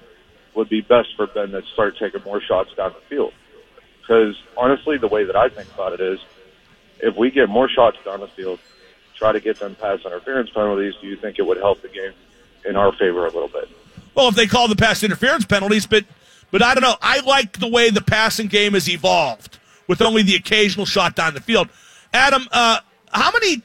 would 0.53 0.69
be 0.69 0.81
best 0.81 1.09
for 1.17 1.25
Ben 1.25 1.49
to 1.51 1.63
start 1.73 1.97
taking 1.97 2.21
more 2.23 2.39
shots 2.39 2.69
down 2.77 2.93
the 2.93 3.01
field? 3.09 3.33
Because 3.99 4.39
honestly, 4.55 4.97
the 4.97 5.07
way 5.07 5.23
that 5.25 5.35
I 5.35 5.49
think 5.49 5.67
about 5.73 5.93
it 5.93 5.99
is, 5.99 6.19
if 6.99 7.17
we 7.17 7.31
get 7.31 7.49
more 7.49 7.67
shots 7.67 7.97
down 8.05 8.19
the 8.19 8.27
field, 8.27 8.59
try 9.15 9.31
to 9.31 9.39
get 9.39 9.59
them 9.59 9.75
pass 9.75 10.05
interference 10.05 10.51
penalties, 10.51 10.93
do 11.01 11.07
you 11.07 11.15
think 11.15 11.39
it 11.39 11.45
would 11.45 11.57
help 11.57 11.81
the 11.81 11.89
game 11.89 12.13
in 12.65 12.75
our 12.75 12.91
favor 12.91 13.25
a 13.25 13.31
little 13.31 13.47
bit? 13.47 13.67
Well, 14.13 14.27
if 14.29 14.35
they 14.35 14.45
call 14.45 14.67
the 14.67 14.75
pass 14.75 15.03
interference 15.03 15.45
penalties, 15.45 15.87
but 15.87 16.05
but 16.51 16.61
I 16.61 16.75
don't 16.75 16.83
know. 16.83 16.95
I 17.01 17.19
like 17.21 17.59
the 17.59 17.67
way 17.67 17.89
the 17.89 18.01
passing 18.01 18.47
game 18.47 18.73
has 18.73 18.87
evolved 18.87 19.57
with 19.87 20.01
only 20.01 20.21
the 20.21 20.35
occasional 20.35 20.85
shot 20.85 21.15
down 21.15 21.33
the 21.33 21.41
field. 21.41 21.67
Adam, 22.13 22.47
uh, 22.51 22.79
how 23.11 23.31
many 23.31 23.61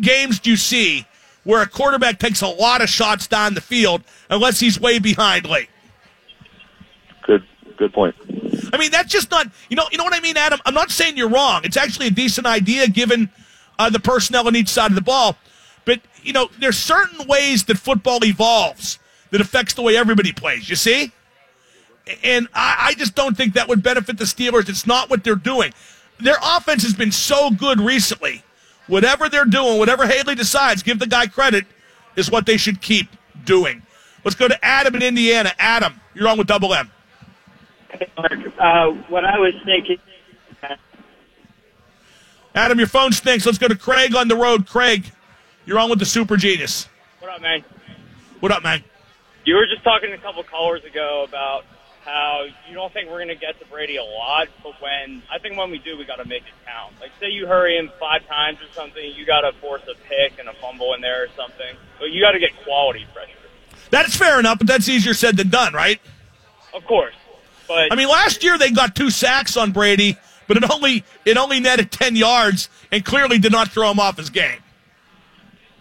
games 0.00 0.38
do 0.38 0.50
you 0.50 0.56
see 0.56 1.06
where 1.44 1.62
a 1.62 1.68
quarterback 1.68 2.18
takes 2.18 2.40
a 2.42 2.48
lot 2.48 2.82
of 2.82 2.88
shots 2.88 3.26
down 3.26 3.54
the 3.54 3.60
field 3.60 4.02
unless 4.30 4.60
he's 4.60 4.80
way 4.80 4.98
behind 4.98 5.46
late? 5.46 5.68
Good, 7.26 7.44
good 7.76 7.92
point. 7.92 8.14
I 8.72 8.78
mean, 8.78 8.90
that's 8.90 9.12
just 9.12 9.30
not 9.30 9.46
you 9.68 9.76
know 9.76 9.84
you 9.92 9.98
know 9.98 10.04
what 10.04 10.14
I 10.14 10.20
mean, 10.20 10.36
Adam. 10.36 10.60
I'm 10.64 10.74
not 10.74 10.90
saying 10.90 11.16
you're 11.16 11.28
wrong. 11.28 11.62
It's 11.64 11.76
actually 11.76 12.08
a 12.08 12.10
decent 12.10 12.46
idea 12.46 12.88
given 12.88 13.30
uh, 13.78 13.90
the 13.90 14.00
personnel 14.00 14.46
on 14.46 14.56
each 14.56 14.68
side 14.68 14.90
of 14.90 14.94
the 14.94 15.02
ball. 15.02 15.36
But 15.84 16.00
you 16.22 16.32
know, 16.32 16.48
there's 16.58 16.78
certain 16.78 17.26
ways 17.26 17.64
that 17.64 17.78
football 17.78 18.24
evolves 18.24 18.98
that 19.30 19.40
affects 19.40 19.74
the 19.74 19.82
way 19.82 19.96
everybody 19.96 20.32
plays. 20.32 20.70
You 20.70 20.76
see, 20.76 21.10
And 22.22 22.48
I, 22.54 22.90
I 22.90 22.94
just 22.94 23.16
don't 23.16 23.36
think 23.36 23.54
that 23.54 23.68
would 23.68 23.82
benefit 23.82 24.16
the 24.16 24.24
Steelers. 24.24 24.68
It's 24.68 24.86
not 24.86 25.10
what 25.10 25.24
they're 25.24 25.34
doing. 25.34 25.72
Their 26.20 26.36
offense 26.40 26.84
has 26.84 26.94
been 26.94 27.10
so 27.10 27.50
good 27.50 27.80
recently. 27.80 28.43
Whatever 28.86 29.28
they're 29.28 29.44
doing, 29.44 29.78
whatever 29.78 30.06
Haley 30.06 30.34
decides, 30.34 30.82
give 30.82 30.98
the 30.98 31.06
guy 31.06 31.26
credit, 31.26 31.64
is 32.16 32.30
what 32.30 32.46
they 32.46 32.56
should 32.56 32.80
keep 32.80 33.08
doing. 33.44 33.82
Let's 34.24 34.34
go 34.34 34.48
to 34.48 34.64
Adam 34.64 34.94
in 34.94 35.02
Indiana. 35.02 35.52
Adam, 35.58 36.00
you're 36.14 36.28
on 36.28 36.38
with 36.38 36.46
Double 36.46 36.74
M. 36.74 36.90
Uh, 38.58 38.90
what 39.08 39.24
I 39.24 39.38
was 39.38 39.54
thinking. 39.64 39.98
Adam, 42.54 42.78
your 42.78 42.86
phone 42.86 43.12
stinks. 43.12 43.44
Let's 43.44 43.58
go 43.58 43.68
to 43.68 43.76
Craig 43.76 44.14
on 44.14 44.28
the 44.28 44.36
road. 44.36 44.68
Craig, 44.68 45.10
you're 45.66 45.78
on 45.78 45.90
with 45.90 45.98
the 45.98 46.06
Super 46.06 46.36
Genius. 46.36 46.88
What 47.20 47.32
up, 47.32 47.42
man? 47.42 47.64
What 48.40 48.52
up, 48.52 48.62
man? 48.62 48.84
You 49.44 49.56
were 49.56 49.66
just 49.66 49.82
talking 49.82 50.12
a 50.12 50.18
couple 50.18 50.42
callers 50.44 50.84
ago 50.84 51.24
about 51.28 51.64
how 52.04 52.44
you 52.68 52.74
don't 52.74 52.92
think 52.92 53.08
we're 53.08 53.24
going 53.24 53.28
to 53.28 53.34
get 53.34 53.58
to 53.60 53.66
Brady 53.66 53.96
a 53.96 54.04
lot, 54.04 54.48
but 54.62 54.74
when 54.80 55.22
I 55.32 55.38
think 55.38 55.56
when 55.56 55.70
we 55.70 55.78
do, 55.78 55.96
we 55.96 56.04
got 56.04 56.16
to 56.16 56.28
make 56.28 56.42
it 56.42 56.54
count. 56.66 56.94
Like, 57.00 57.10
say 57.18 57.30
you 57.30 57.46
hurry 57.46 57.78
him 57.78 57.90
five 57.98 58.26
times 58.26 58.58
or 58.60 58.72
something, 58.74 59.02
you 59.14 59.24
got 59.24 59.40
to 59.40 59.52
force 59.58 59.82
a 59.82 59.94
pick 60.08 60.38
and 60.38 60.48
a 60.48 60.52
fumble 60.54 60.92
in 60.94 61.00
there 61.00 61.24
or 61.24 61.28
something. 61.36 61.76
But 61.98 62.10
you 62.10 62.20
got 62.20 62.32
to 62.32 62.38
get 62.38 62.50
quality 62.64 63.06
pressure. 63.12 63.30
That's 63.90 64.16
fair 64.16 64.38
enough, 64.38 64.58
but 64.58 64.66
that's 64.66 64.88
easier 64.88 65.14
said 65.14 65.36
than 65.36 65.48
done, 65.48 65.72
right? 65.72 66.00
Of 66.74 66.84
course, 66.84 67.14
but 67.68 67.92
I 67.92 67.96
mean, 67.96 68.08
last 68.08 68.42
year 68.42 68.58
they 68.58 68.70
got 68.70 68.94
two 68.96 69.10
sacks 69.10 69.56
on 69.56 69.72
Brady, 69.72 70.16
but 70.48 70.56
it 70.56 70.70
only 70.70 71.04
it 71.24 71.36
only 71.36 71.60
netted 71.60 71.90
ten 71.90 72.16
yards 72.16 72.68
and 72.90 73.04
clearly 73.04 73.38
did 73.38 73.52
not 73.52 73.68
throw 73.68 73.90
him 73.90 74.00
off 74.00 74.16
his 74.16 74.30
game. 74.30 74.58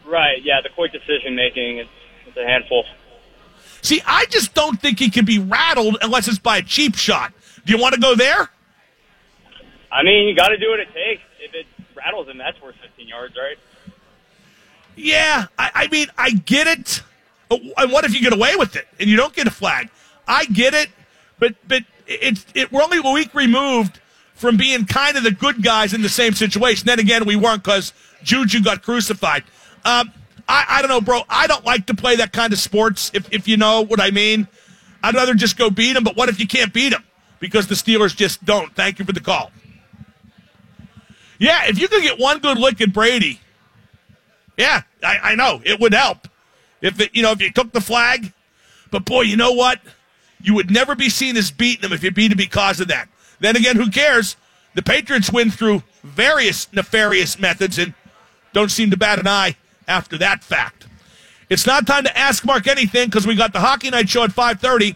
right, 0.06 0.42
yeah, 0.44 0.62
the 0.62 0.70
quick 0.70 0.92
decision 0.92 1.36
making 1.36 1.80
is 1.80 1.88
it's 2.28 2.38
a 2.38 2.46
handful. 2.46 2.86
See, 3.84 4.02
I 4.06 4.26
just 4.30 4.54
don't 4.54 4.82
think 4.82 4.98
he 4.98 5.10
can 5.10 5.26
be 5.26 5.40
rattled 5.40 5.98
unless 6.02 6.28
it's 6.30 6.40
by 6.40 6.58
a 6.58 6.62
cheap 6.62 6.96
shot. 6.96 7.34
Do 7.66 7.74
you 7.74 7.80
want 7.80 7.94
to 7.94 8.00
go 8.00 8.16
there? 8.16 8.50
I 9.92 10.04
mean, 10.04 10.28
you 10.28 10.36
got 10.36 10.48
to 10.48 10.58
do 10.58 10.70
what 10.70 10.80
it 10.80 10.88
takes. 10.94 11.22
If 11.40 11.54
it 11.54 11.68
rattles 11.96 12.28
him, 12.28 12.38
that's 12.38 12.60
worth 12.62 12.76
15 12.82 13.08
yards, 13.08 13.36
right? 13.36 13.58
Yeah, 14.96 15.48
I, 15.60 15.72
I 15.76 15.88
mean, 15.90 16.08
I 16.18 16.32
get 16.32 16.68
it. 16.68 17.04
And 17.52 17.92
what 17.92 18.06
if 18.06 18.14
you 18.14 18.22
get 18.22 18.34
away 18.34 18.56
with 18.56 18.76
it 18.76 18.88
and 19.00 19.10
you 19.10 19.18
don't 19.18 19.34
get 19.34 19.48
a 19.48 19.52
flag? 19.52 19.90
I 20.28 20.46
get 20.46 20.74
it, 20.74 20.90
but 21.38 21.56
but 21.68 21.84
it's 22.08 22.46
it, 22.56 22.72
we're 22.72 22.82
only 22.82 22.98
a 22.98 23.14
week 23.14 23.34
removed 23.36 24.00
from 24.34 24.58
being 24.58 24.86
kind 24.86 25.18
of 25.18 25.24
the 25.24 25.32
good 25.32 25.62
guys 25.62 25.94
in 25.94 26.02
the 26.02 26.10
same 26.10 26.34
situation. 26.34 26.86
Then 26.86 27.00
again, 27.00 27.26
we 27.26 27.36
weren't 27.36 27.64
because 27.64 27.94
Juju 28.24 28.64
got 28.64 28.82
crucified. 28.82 29.44
Um, 29.86 30.12
I, 30.48 30.66
I 30.68 30.82
don't 30.82 30.90
know, 30.90 31.02
bro. 31.02 31.22
I 31.30 31.48
don't 31.48 31.66
like 31.66 31.88
to 31.88 31.94
play 31.94 32.18
that 32.18 32.34
kind 32.34 32.54
of 32.54 32.60
sports. 32.60 33.12
If 33.14 33.32
if 33.34 33.48
you 33.48 33.58
know 33.58 33.82
what 33.82 34.02
I 34.02 34.12
mean, 34.12 34.48
I'd 35.02 35.16
rather 35.16 35.34
just 35.34 35.58
go 35.58 35.70
beat 35.70 35.94
them. 35.94 36.04
But 36.04 36.16
what 36.16 36.30
if 36.30 36.40
you 36.40 36.48
can't 36.48 36.74
beat 36.74 36.90
them 36.90 37.04
because 37.40 37.68
the 37.68 37.76
Steelers 37.76 38.16
just 38.16 38.44
don't? 38.44 38.74
Thank 38.76 39.00
you 39.00 39.06
for 39.06 39.14
the 39.14 39.22
call. 39.22 39.52
Yeah, 41.40 41.66
if 41.66 41.80
you 41.80 41.88
could 41.88 42.04
get 42.04 42.20
one 42.20 42.40
good 42.40 42.58
look 42.58 42.80
at 42.82 42.94
Brady, 42.94 43.40
yeah, 44.58 44.84
I, 45.04 45.20
I 45.24 45.36
know 45.36 45.62
it 45.66 45.80
would 45.80 45.94
help 45.94 46.28
if 46.82 47.00
it, 47.00 47.16
you 47.16 47.22
know 47.22 47.32
if 47.32 47.42
you 47.42 47.52
took 47.52 47.72
the 47.72 47.82
flag. 47.82 48.32
But 48.92 49.06
boy, 49.06 49.22
you 49.22 49.38
know 49.38 49.52
what? 49.54 49.80
You 50.42 50.54
would 50.56 50.70
never 50.70 50.94
be 50.94 51.10
seen 51.10 51.36
as 51.38 51.52
beating 51.52 51.82
them 51.82 51.94
if 51.94 52.04
you 52.04 52.12
beat 52.12 52.32
him 52.32 52.38
because 52.38 52.80
of 52.80 52.90
that. 52.90 53.10
Then 53.40 53.56
again, 53.56 53.76
who 53.76 53.90
cares? 53.90 54.36
The 54.76 54.82
Patriots 54.82 55.32
win 55.32 55.52
through 55.52 55.84
various 56.04 56.72
nefarious 56.74 57.40
methods 57.40 57.78
and 57.78 57.94
don't 58.52 58.70
seem 58.70 58.92
to 58.92 58.98
bat 58.98 59.20
an 59.20 59.28
eye 59.28 59.56
after 59.88 60.18
that 60.18 60.44
fact. 60.44 60.88
It's 61.50 61.66
not 61.66 61.86
time 61.86 62.04
to 62.06 62.18
ask 62.18 62.46
Mark 62.46 62.68
anything 62.68 63.10
because 63.10 63.28
we 63.28 63.36
got 63.36 63.54
the 63.54 63.60
Hockey 63.60 63.90
Night 63.90 64.10
Show 64.10 64.24
at 64.24 64.32
5:30. 64.32 64.96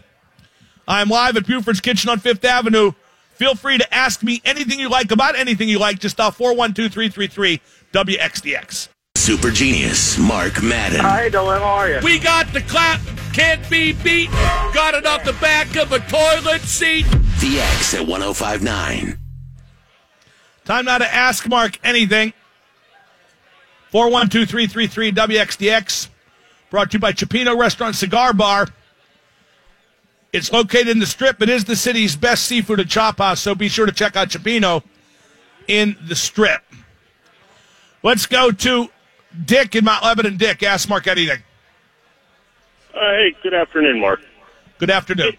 I'm 0.86 1.08
live 1.08 1.36
at 1.36 1.46
Buford's 1.46 1.80
Kitchen 1.80 2.10
on 2.10 2.18
Fifth 2.18 2.44
Avenue. 2.44 2.92
Feel 3.34 3.54
free 3.54 3.78
to 3.78 3.94
ask 3.94 4.22
me 4.22 4.42
anything 4.44 4.80
you 4.80 4.88
like 4.88 5.12
about 5.12 5.36
anything 5.36 5.68
you 5.68 5.78
like. 5.78 6.00
Just 6.00 6.16
dial 6.16 6.32
412-333 6.32 7.60
WXDX. 7.92 8.88
Super 9.14 9.50
genius, 9.50 10.18
Mark 10.18 10.62
Madden. 10.62 11.00
Hi, 11.00 11.28
Dylan. 11.28 11.58
How 11.58 11.64
are 11.64 11.90
you? 11.90 12.00
We 12.02 12.18
got 12.18 12.52
the 12.52 12.62
clap, 12.62 13.00
can't 13.32 13.68
be 13.70 13.92
beat. 13.92 14.30
Got 14.72 14.94
it 14.94 15.06
off 15.06 15.22
the 15.24 15.34
back 15.34 15.76
of 15.76 15.92
a 15.92 16.00
toilet 16.00 16.62
seat. 16.62 17.06
The 17.40 17.60
X 17.60 17.94
at 17.94 18.06
1059. 18.06 19.18
Time 20.64 20.84
now 20.86 20.98
to 20.98 21.14
ask 21.14 21.46
Mark 21.46 21.78
anything. 21.84 22.32
412-333 23.92 25.12
WXDX. 25.12 26.08
Brought 26.70 26.90
to 26.90 26.96
you 26.96 27.00
by 27.00 27.12
Cioppino 27.12 27.58
Restaurant 27.58 27.94
Cigar 27.94 28.32
Bar. 28.32 28.68
It's 30.32 30.52
located 30.52 30.88
in 30.88 30.98
the 30.98 31.06
Strip. 31.06 31.40
It 31.40 31.48
is 31.48 31.64
the 31.64 31.76
city's 31.76 32.14
best 32.14 32.44
seafood 32.44 32.80
and 32.80 32.90
chop 32.90 33.18
house, 33.18 33.40
so 33.40 33.54
be 33.54 33.68
sure 33.68 33.86
to 33.86 33.92
check 33.92 34.14
out 34.14 34.28
Cioppino 34.28 34.82
in 35.66 35.96
the 36.06 36.14
Strip. 36.14 36.62
Let's 38.02 38.26
go 38.26 38.50
to 38.50 38.88
Dick 39.44 39.74
in 39.74 39.84
Mount 39.84 40.04
Lebanon. 40.04 40.36
Dick, 40.36 40.62
ask 40.62 40.88
Mark 40.88 41.06
anything. 41.06 41.42
Uh, 42.94 43.00
hey, 43.00 43.34
good 43.42 43.54
afternoon, 43.54 44.00
Mark. 44.00 44.20
Good 44.78 44.90
afternoon. 44.90 45.32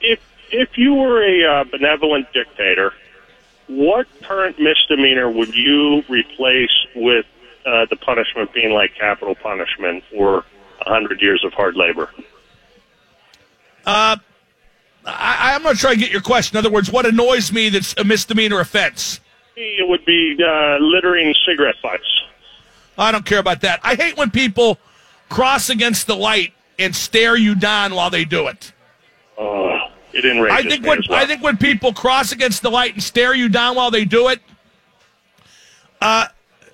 If 0.00 0.20
if 0.50 0.76
you 0.76 0.94
were 0.94 1.22
a 1.22 1.60
uh, 1.60 1.64
benevolent 1.64 2.32
dictator, 2.32 2.92
what 3.66 4.06
current 4.22 4.58
misdemeanor 4.58 5.30
would 5.30 5.54
you 5.54 6.02
replace 6.08 6.86
with 6.94 7.26
uh, 7.68 7.86
the 7.90 7.96
punishment 7.96 8.52
being 8.54 8.72
like 8.72 8.94
capital 8.94 9.34
punishment 9.34 10.02
or 10.14 10.44
a 10.80 10.88
hundred 10.88 11.20
years 11.20 11.44
of 11.44 11.52
hard 11.52 11.76
labor? 11.76 12.10
Uh, 13.84 14.16
I, 15.04 15.54
I'm 15.54 15.62
to 15.62 15.74
try 15.74 15.90
I 15.90 15.94
get 15.94 16.10
your 16.10 16.20
question. 16.20 16.56
In 16.56 16.64
other 16.64 16.72
words, 16.72 16.90
what 16.90 17.06
annoys 17.06 17.52
me 17.52 17.68
that's 17.68 17.94
a 17.96 18.04
misdemeanor 18.04 18.60
offense? 18.60 19.20
It 19.56 19.88
would 19.88 20.04
be 20.04 20.36
uh, 20.42 20.78
littering 20.78 21.34
cigarette 21.46 21.76
butts. 21.82 22.22
I 22.96 23.12
don't 23.12 23.24
care 23.24 23.38
about 23.38 23.60
that. 23.62 23.80
I 23.82 23.94
hate 23.94 24.16
when 24.16 24.30
people 24.30 24.78
cross 25.28 25.70
against 25.70 26.06
the 26.06 26.16
light 26.16 26.52
and 26.78 26.94
stare 26.94 27.36
you 27.36 27.54
down 27.54 27.94
while 27.94 28.10
they 28.10 28.24
do 28.24 28.48
it. 28.48 28.72
Uh, 29.36 29.78
it 30.12 30.24
enrages 30.24 30.66
I 30.66 30.68
think 30.68 30.82
me 30.82 30.88
when 30.88 31.00
well. 31.08 31.18
I 31.18 31.26
think 31.26 31.42
when 31.42 31.56
people 31.56 31.92
cross 31.92 32.32
against 32.32 32.62
the 32.62 32.70
light 32.70 32.94
and 32.94 33.02
stare 33.02 33.34
you 33.34 33.48
down 33.48 33.76
while 33.76 33.90
they 33.90 34.04
do 34.04 34.28
it, 34.28 34.40
uh, 36.00 36.26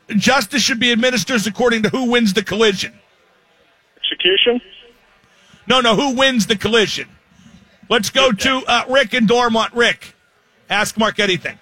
justice 0.08 0.62
should 0.62 0.80
be 0.80 0.92
administered 0.92 1.46
according 1.46 1.82
to 1.82 1.88
who 1.88 2.10
wins 2.10 2.32
the 2.34 2.42
collision. 2.42 2.92
Execution? 3.96 4.60
No, 5.66 5.80
no, 5.80 5.96
who 5.96 6.14
wins 6.14 6.46
the 6.46 6.56
collision? 6.56 7.08
Let's 7.88 8.10
go 8.10 8.32
to 8.32 8.62
uh, 8.66 8.84
Rick 8.88 9.14
in 9.14 9.26
Dormont. 9.26 9.72
Rick, 9.74 10.14
ask 10.68 10.96
Mark 10.96 11.18
anything. 11.18 11.58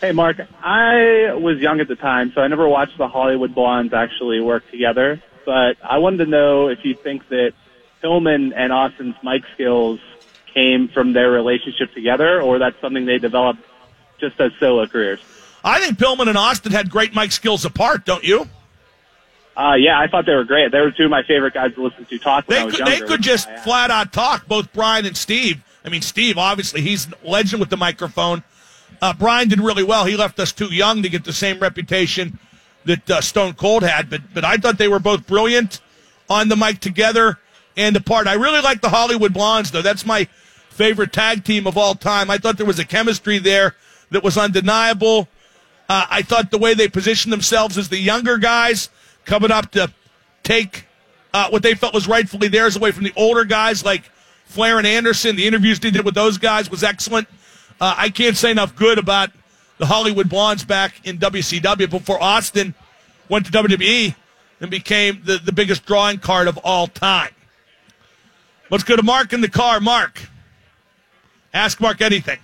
Hey, 0.00 0.12
Mark. 0.12 0.36
I 0.62 1.32
was 1.34 1.58
young 1.58 1.80
at 1.80 1.88
the 1.88 1.96
time, 1.96 2.32
so 2.34 2.40
I 2.40 2.48
never 2.48 2.68
watched 2.68 2.96
the 2.98 3.08
Hollywood 3.08 3.54
Blondes 3.54 3.92
actually 3.92 4.40
work 4.40 4.70
together. 4.70 5.22
But 5.44 5.76
I 5.82 5.98
wanted 5.98 6.18
to 6.18 6.26
know 6.26 6.68
if 6.68 6.84
you 6.84 6.94
think 6.94 7.28
that 7.28 7.52
Pillman 8.02 8.52
and 8.54 8.72
Austin's 8.72 9.16
mic 9.22 9.42
skills 9.54 9.98
came 10.54 10.88
from 10.88 11.14
their 11.14 11.30
relationship 11.30 11.92
together, 11.94 12.40
or 12.40 12.58
that's 12.58 12.80
something 12.80 13.06
they 13.06 13.18
developed 13.18 13.60
just 14.20 14.40
as 14.40 14.52
solo 14.60 14.86
careers. 14.86 15.20
I 15.64 15.80
think 15.80 15.98
Pillman 15.98 16.28
and 16.28 16.38
Austin 16.38 16.72
had 16.72 16.90
great 16.90 17.14
mic 17.14 17.32
skills 17.32 17.64
apart, 17.64 18.04
don't 18.04 18.24
you? 18.24 18.48
Uh, 19.56 19.74
yeah, 19.74 19.98
I 19.98 20.06
thought 20.06 20.24
they 20.24 20.34
were 20.34 20.44
great. 20.44 20.70
They 20.70 20.80
were 20.80 20.92
two 20.92 21.04
of 21.04 21.10
my 21.10 21.24
favorite 21.24 21.54
guys 21.54 21.74
to 21.74 21.82
listen 21.82 22.04
to 22.04 22.18
talk 22.18 22.46
They 22.46 22.64
could, 22.64 22.78
younger. 22.78 22.92
they 22.92 23.00
could 23.00 23.22
just 23.22 23.50
flat 23.64 23.90
out 23.90 24.12
talk, 24.12 24.46
both 24.46 24.72
Brian 24.72 25.04
and 25.04 25.16
Steve. 25.16 25.62
I 25.84 25.88
mean, 25.88 26.02
Steve, 26.02 26.38
obviously, 26.38 26.80
he's 26.80 27.08
a 27.08 27.28
legend 27.28 27.58
with 27.58 27.70
the 27.70 27.76
microphone. 27.76 28.44
Uh, 29.02 29.12
Brian 29.14 29.48
did 29.48 29.60
really 29.60 29.82
well. 29.82 30.04
He 30.04 30.16
left 30.16 30.38
us 30.38 30.52
too 30.52 30.72
young 30.72 31.02
to 31.02 31.08
get 31.08 31.24
the 31.24 31.32
same 31.32 31.58
reputation 31.58 32.38
that 32.84 33.10
uh, 33.10 33.20
Stone 33.20 33.54
Cold 33.54 33.82
had, 33.82 34.08
but, 34.08 34.22
but 34.32 34.44
I 34.44 34.56
thought 34.56 34.78
they 34.78 34.88
were 34.88 35.00
both 35.00 35.26
brilliant 35.26 35.80
on 36.30 36.48
the 36.48 36.56
mic 36.56 36.78
together 36.78 37.38
and 37.76 37.96
apart. 37.96 38.26
I 38.26 38.34
really 38.34 38.60
like 38.60 38.80
the 38.80 38.88
Hollywood 38.90 39.32
Blondes, 39.32 39.72
though. 39.72 39.82
That's 39.82 40.06
my 40.06 40.24
favorite 40.70 41.12
tag 41.12 41.44
team 41.44 41.66
of 41.66 41.76
all 41.76 41.94
time. 41.96 42.30
I 42.30 42.38
thought 42.38 42.56
there 42.56 42.66
was 42.66 42.78
a 42.78 42.84
chemistry 42.84 43.38
there 43.38 43.74
that 44.10 44.22
was 44.22 44.38
undeniable. 44.38 45.28
Uh, 45.88 46.06
I 46.10 46.22
thought 46.22 46.50
the 46.50 46.58
way 46.58 46.74
they 46.74 46.88
positioned 46.88 47.32
themselves 47.32 47.78
as 47.78 47.88
the 47.88 47.98
younger 47.98 48.36
guys 48.36 48.90
coming 49.24 49.50
up 49.50 49.70
to 49.72 49.92
take 50.42 50.86
uh, 51.32 51.48
what 51.48 51.62
they 51.62 51.74
felt 51.74 51.94
was 51.94 52.06
rightfully 52.06 52.48
theirs 52.48 52.76
away 52.76 52.90
from 52.90 53.04
the 53.04 53.12
older 53.16 53.44
guys 53.44 53.84
like 53.84 54.10
Flair 54.44 54.78
and 54.78 54.86
Anderson. 54.86 55.36
The 55.36 55.46
interviews 55.46 55.80
they 55.80 55.90
did 55.90 56.04
with 56.04 56.14
those 56.14 56.38
guys 56.38 56.70
was 56.70 56.82
excellent. 56.82 57.28
Uh, 57.80 57.94
I 57.96 58.10
can't 58.10 58.36
say 58.36 58.50
enough 58.50 58.74
good 58.74 58.98
about 58.98 59.30
the 59.78 59.86
Hollywood 59.86 60.28
Blondes 60.28 60.64
back 60.64 61.00
in 61.04 61.18
WCW 61.18 61.88
before 61.88 62.20
Austin 62.22 62.74
went 63.28 63.46
to 63.46 63.52
WWE 63.52 64.14
and 64.60 64.70
became 64.70 65.22
the, 65.24 65.38
the 65.38 65.52
biggest 65.52 65.86
drawing 65.86 66.18
card 66.18 66.48
of 66.48 66.58
all 66.64 66.86
time. 66.86 67.30
Let's 68.70 68.84
go 68.84 68.96
to 68.96 69.02
Mark 69.02 69.32
in 69.32 69.40
the 69.40 69.48
car. 69.48 69.80
Mark, 69.80 70.20
ask 71.54 71.80
Mark 71.80 72.00
anything. 72.00 72.38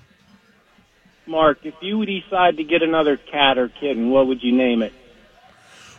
Mark, 1.26 1.59
if 1.64 1.75
you 1.81 1.99
would 1.99 2.07
decide 2.07 2.59
to 2.59 2.64
get 2.64 2.83
another 2.83 3.16
cat 3.16 3.59
or 3.59 3.69
kitten, 3.69 4.11
what 4.11 4.26
would 4.26 4.43
you 4.43 4.52
name 4.52 4.83
it? 4.83 4.93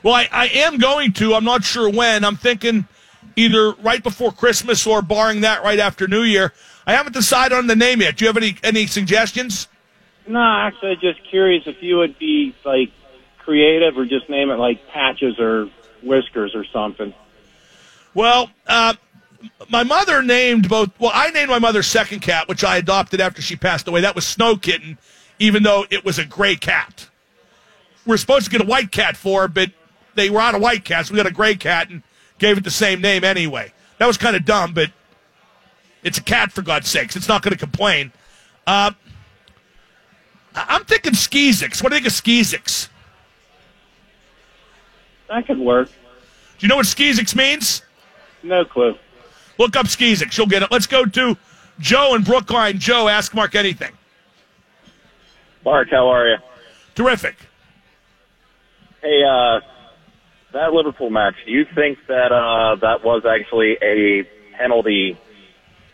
Well, 0.04 0.14
I, 0.14 0.28
I 0.32 0.48
am 0.48 0.78
going 0.78 1.14
to. 1.14 1.34
I'm 1.34 1.44
not 1.44 1.64
sure 1.64 1.90
when. 1.90 2.24
I'm 2.24 2.36
thinking 2.36 2.88
either 3.36 3.74
right 3.74 4.04
before 4.04 4.32
Christmas 4.32 4.86
or 4.86 5.02
barring 5.02 5.42
that 5.42 5.64
right 5.64 5.80
after 5.80 6.08
New 6.08 6.22
Year. 6.22 6.54
I 6.86 6.94
haven't 6.94 7.14
decided 7.14 7.58
on 7.58 7.68
the 7.68 7.76
name 7.76 8.02
yet. 8.02 8.18
Do 8.18 8.26
you 8.26 8.30
have 8.30 8.38
any 8.38 8.56
any 8.64 8.86
suggestions? 8.86 9.68
No, 10.28 10.40
actually, 10.40 10.96
just 10.98 11.20
curious 11.30 11.64
if 11.66 11.82
you 11.82 11.98
would 11.98 12.18
be 12.20 12.56
like 12.64 12.92
creative 13.40 13.98
or 13.98 14.06
just 14.06 14.30
name 14.30 14.50
it 14.50 14.56
like 14.56 14.88
Patches 14.90 15.40
or 15.40 15.70
Whiskers 16.04 16.56
or 16.56 16.66
something. 16.66 17.14
Well, 18.14 18.50
uh, 18.68 18.94
my 19.70 19.84
mother 19.84 20.22
named 20.22 20.70
both. 20.70 20.92
Well, 21.00 21.12
I 21.14 21.30
named 21.32 21.50
my 21.50 21.60
mother's 21.60 21.88
second 21.88 22.22
cat, 22.22 22.48
which 22.48 22.64
I 22.64 22.78
adopted 22.78 23.22
after 23.22 23.42
she 23.42 23.56
passed 23.56 23.88
away. 23.88 24.02
That 24.02 24.16
was 24.16 24.26
Snow 24.26 24.56
Kitten, 24.56 24.98
even 25.40 25.64
though 25.64 25.86
it 25.90 26.06
was 26.06 26.20
a 26.20 26.26
gray 26.26 26.56
cat. 26.56 27.10
We're 28.06 28.18
supposed 28.18 28.46
to 28.46 28.52
get 28.52 28.62
a 28.62 28.66
white 28.66 28.92
cat 28.92 29.18
for 29.18 29.42
her, 29.42 29.48
but 29.48 29.72
they 30.16 30.30
were 30.30 30.40
out 30.40 30.56
of 30.56 30.62
white 30.62 30.86
cats. 30.86 31.10
We 31.10 31.18
got 31.18 31.26
a 31.26 31.32
gray 31.32 31.56
cat 31.56 31.90
and 31.90 32.04
gave 32.38 32.58
it 32.58 32.64
the 32.64 32.72
same 32.72 33.02
name 33.02 33.24
anyway. 33.24 33.74
That 33.98 34.08
was 34.08 34.18
kind 34.18 34.36
of 34.36 34.46
dumb, 34.46 34.74
but 34.74 34.92
it's 36.04 36.18
a 36.18 36.24
cat 36.24 36.52
for 36.52 36.62
God's 36.62 36.90
sakes. 36.90 37.16
It's 37.16 37.28
not 37.28 37.42
going 37.42 37.54
to 37.54 37.58
complain. 37.58 38.12
Uh, 38.68 38.92
I'm 40.56 40.86
thinking 40.86 41.14
Skeezix. 41.14 41.82
What 41.82 41.90
do 41.90 41.98
you 41.98 42.04
think 42.04 42.08
of 42.08 42.14
Skeezix? 42.14 42.90
That 45.28 45.48
could 45.48 45.60
work. 45.60 45.90
Do 45.90 45.94
you 46.60 46.68
know 46.68 46.78
what 46.78 46.86
Skeezix 46.86 47.36
means? 47.36 47.82
No 48.44 48.64
clue. 48.64 48.96
Look 49.58 49.76
up 49.76 49.88
Skeezix. 49.88 50.38
You'll 50.38 50.48
get 50.48 50.64
it. 50.64 50.72
Let's 50.72 50.88
go 50.88 51.06
to 51.06 51.38
Joe 51.80 52.16
in 52.16 52.24
Brookline. 52.24 52.80
Joe, 52.80 53.08
ask 53.08 53.34
Mark 53.34 53.56
anything. 53.56 53.92
Mark, 55.66 55.90
how 55.90 56.10
are 56.10 56.28
you? 56.28 56.38
Terrific. 56.94 57.36
Hey, 59.02 59.24
uh, 59.24 59.60
that 60.54 60.72
Liverpool 60.72 61.10
match, 61.10 61.34
do 61.44 61.52
you 61.52 61.66
think 61.66 61.98
that 62.08 62.32
uh, 62.32 62.76
that 62.76 63.04
was 63.04 63.26
actually 63.26 63.78
a 63.82 64.24
penalty, 64.58 65.18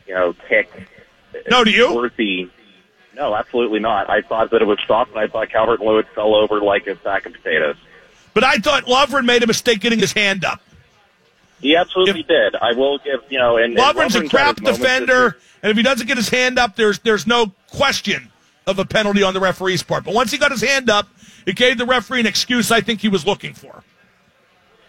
you 0.06 0.14
know, 0.14 0.36
kick? 0.50 0.70
No, 1.50 1.64
do 1.64 1.72
you? 1.72 1.96
Worthy? 1.96 2.50
No, 3.16 3.34
absolutely 3.34 3.80
not. 3.80 4.10
I 4.10 4.22
thought 4.22 4.52
that 4.52 4.62
it 4.62 4.66
was 4.66 4.80
stopped, 4.84 5.12
and 5.12 5.20
I 5.20 5.28
thought 5.28 5.50
Calvert-Lewin 5.50 6.06
fell 6.14 6.36
over 6.36 6.62
like 6.62 6.86
a 6.88 7.00
sack 7.02 7.26
of 7.26 7.34
potatoes. 7.34 7.78
But 8.34 8.44
I 8.44 8.58
thought 8.58 8.86
Lovren 8.86 9.26
made 9.26 9.42
a 9.44 9.48
mistake 9.48 9.80
getting 9.80 10.00
his 10.00 10.14
hand 10.14 10.44
up. 10.44 10.62
He 11.62 11.76
absolutely 11.76 12.24
did. 12.24 12.56
I 12.56 12.74
will 12.74 12.98
give, 12.98 13.22
you 13.30 13.38
know, 13.38 13.58
and, 13.58 13.78
and 13.78 13.78
Lovren's 13.78 14.16
a 14.16 14.28
crap 14.28 14.58
defender, 14.58 15.38
and 15.64 15.72
if 15.72 15.78
he 15.78 15.84
doesn't 15.84 16.08
get 16.08 16.18
his 16.18 16.30
hand 16.30 16.58
up, 16.60 16.76
there's 16.76 17.00
there's 17.00 17.28
no 17.28 17.54
question 17.72 18.31
of 18.68 18.80
a 18.80 18.86
penalty 18.86 19.24
on 19.24 19.34
the 19.34 19.40
referee's 19.40 19.84
part. 19.84 20.04
But 20.04 20.14
once 20.14 20.32
he 20.32 20.38
got 20.38 20.52
his 20.52 20.62
hand 20.62 20.90
up, 20.90 21.08
it 21.46 21.56
gave 21.56 21.78
the 21.78 21.86
referee 21.86 22.20
an 22.20 22.26
excuse 22.28 22.72
I 22.72 22.82
think 22.82 23.02
he 23.02 23.10
was 23.10 23.26
looking 23.26 23.54
for. 23.54 23.84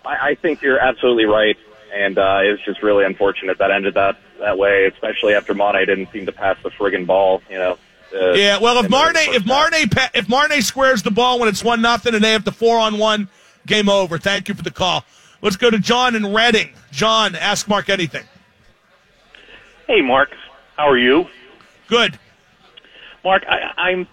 I, 0.05 0.31
I 0.31 0.35
think 0.35 0.62
you're 0.62 0.79
absolutely 0.79 1.25
right, 1.25 1.57
and 1.95 2.19
uh, 2.19 2.41
it 2.45 2.50
was 2.50 2.61
just 2.64 2.83
really 2.83 3.05
unfortunate 3.05 3.59
that 3.59 3.71
ended 3.71 3.95
that 3.95 4.19
that 4.41 4.59
way, 4.59 4.87
especially 4.87 5.35
after 5.35 5.55
Mane 5.55 5.87
didn't 5.87 6.11
seem 6.12 6.26
to 6.26 6.33
pass 6.33 6.57
the 6.62 6.71
friggin' 6.71 7.07
ball. 7.07 7.43
You 7.49 7.59
know. 7.59 7.79
Uh, 8.14 8.33
Yeah, 8.33 8.59
well, 8.59 8.79
if 8.79 8.87
in 8.87 8.91
the 8.91 8.97
Mane 8.97 9.35
if 9.35 9.47
Mane 9.47 9.88
pa- 9.88 10.11
if 10.12 10.29
Mane 10.29 10.61
squares 10.62 11.02
the 11.02 11.11
ball 11.11 11.38
when 11.38 11.49
it's 11.49 11.64
one 11.64 11.81
nothing 11.81 12.14
and 12.14 12.23
they 12.23 12.33
have 12.33 12.45
the 12.45 12.52
four 12.52 12.79
on 12.79 12.99
one, 12.99 13.29
game 13.67 13.88
over. 13.88 14.19
Thank 14.19 14.49
you 14.49 14.55
for 14.55 14.62
the 14.62 14.71
call. 14.71 15.05
Let's 15.41 15.57
go 15.57 15.71
to 15.71 15.79
John 15.79 16.14
in 16.14 16.33
Reading. 16.35 16.71
John, 16.91 17.35
ask 17.35 17.67
Mark 17.69 17.88
anything. 17.88 18.25
Hey, 19.87 20.00
Mark. 20.00 20.31
How 20.76 20.88
are 20.88 20.99
you? 20.99 21.26
Good. 21.88 22.19
Mark, 23.25 23.45
I, 23.49 23.73
I'm 23.76 24.09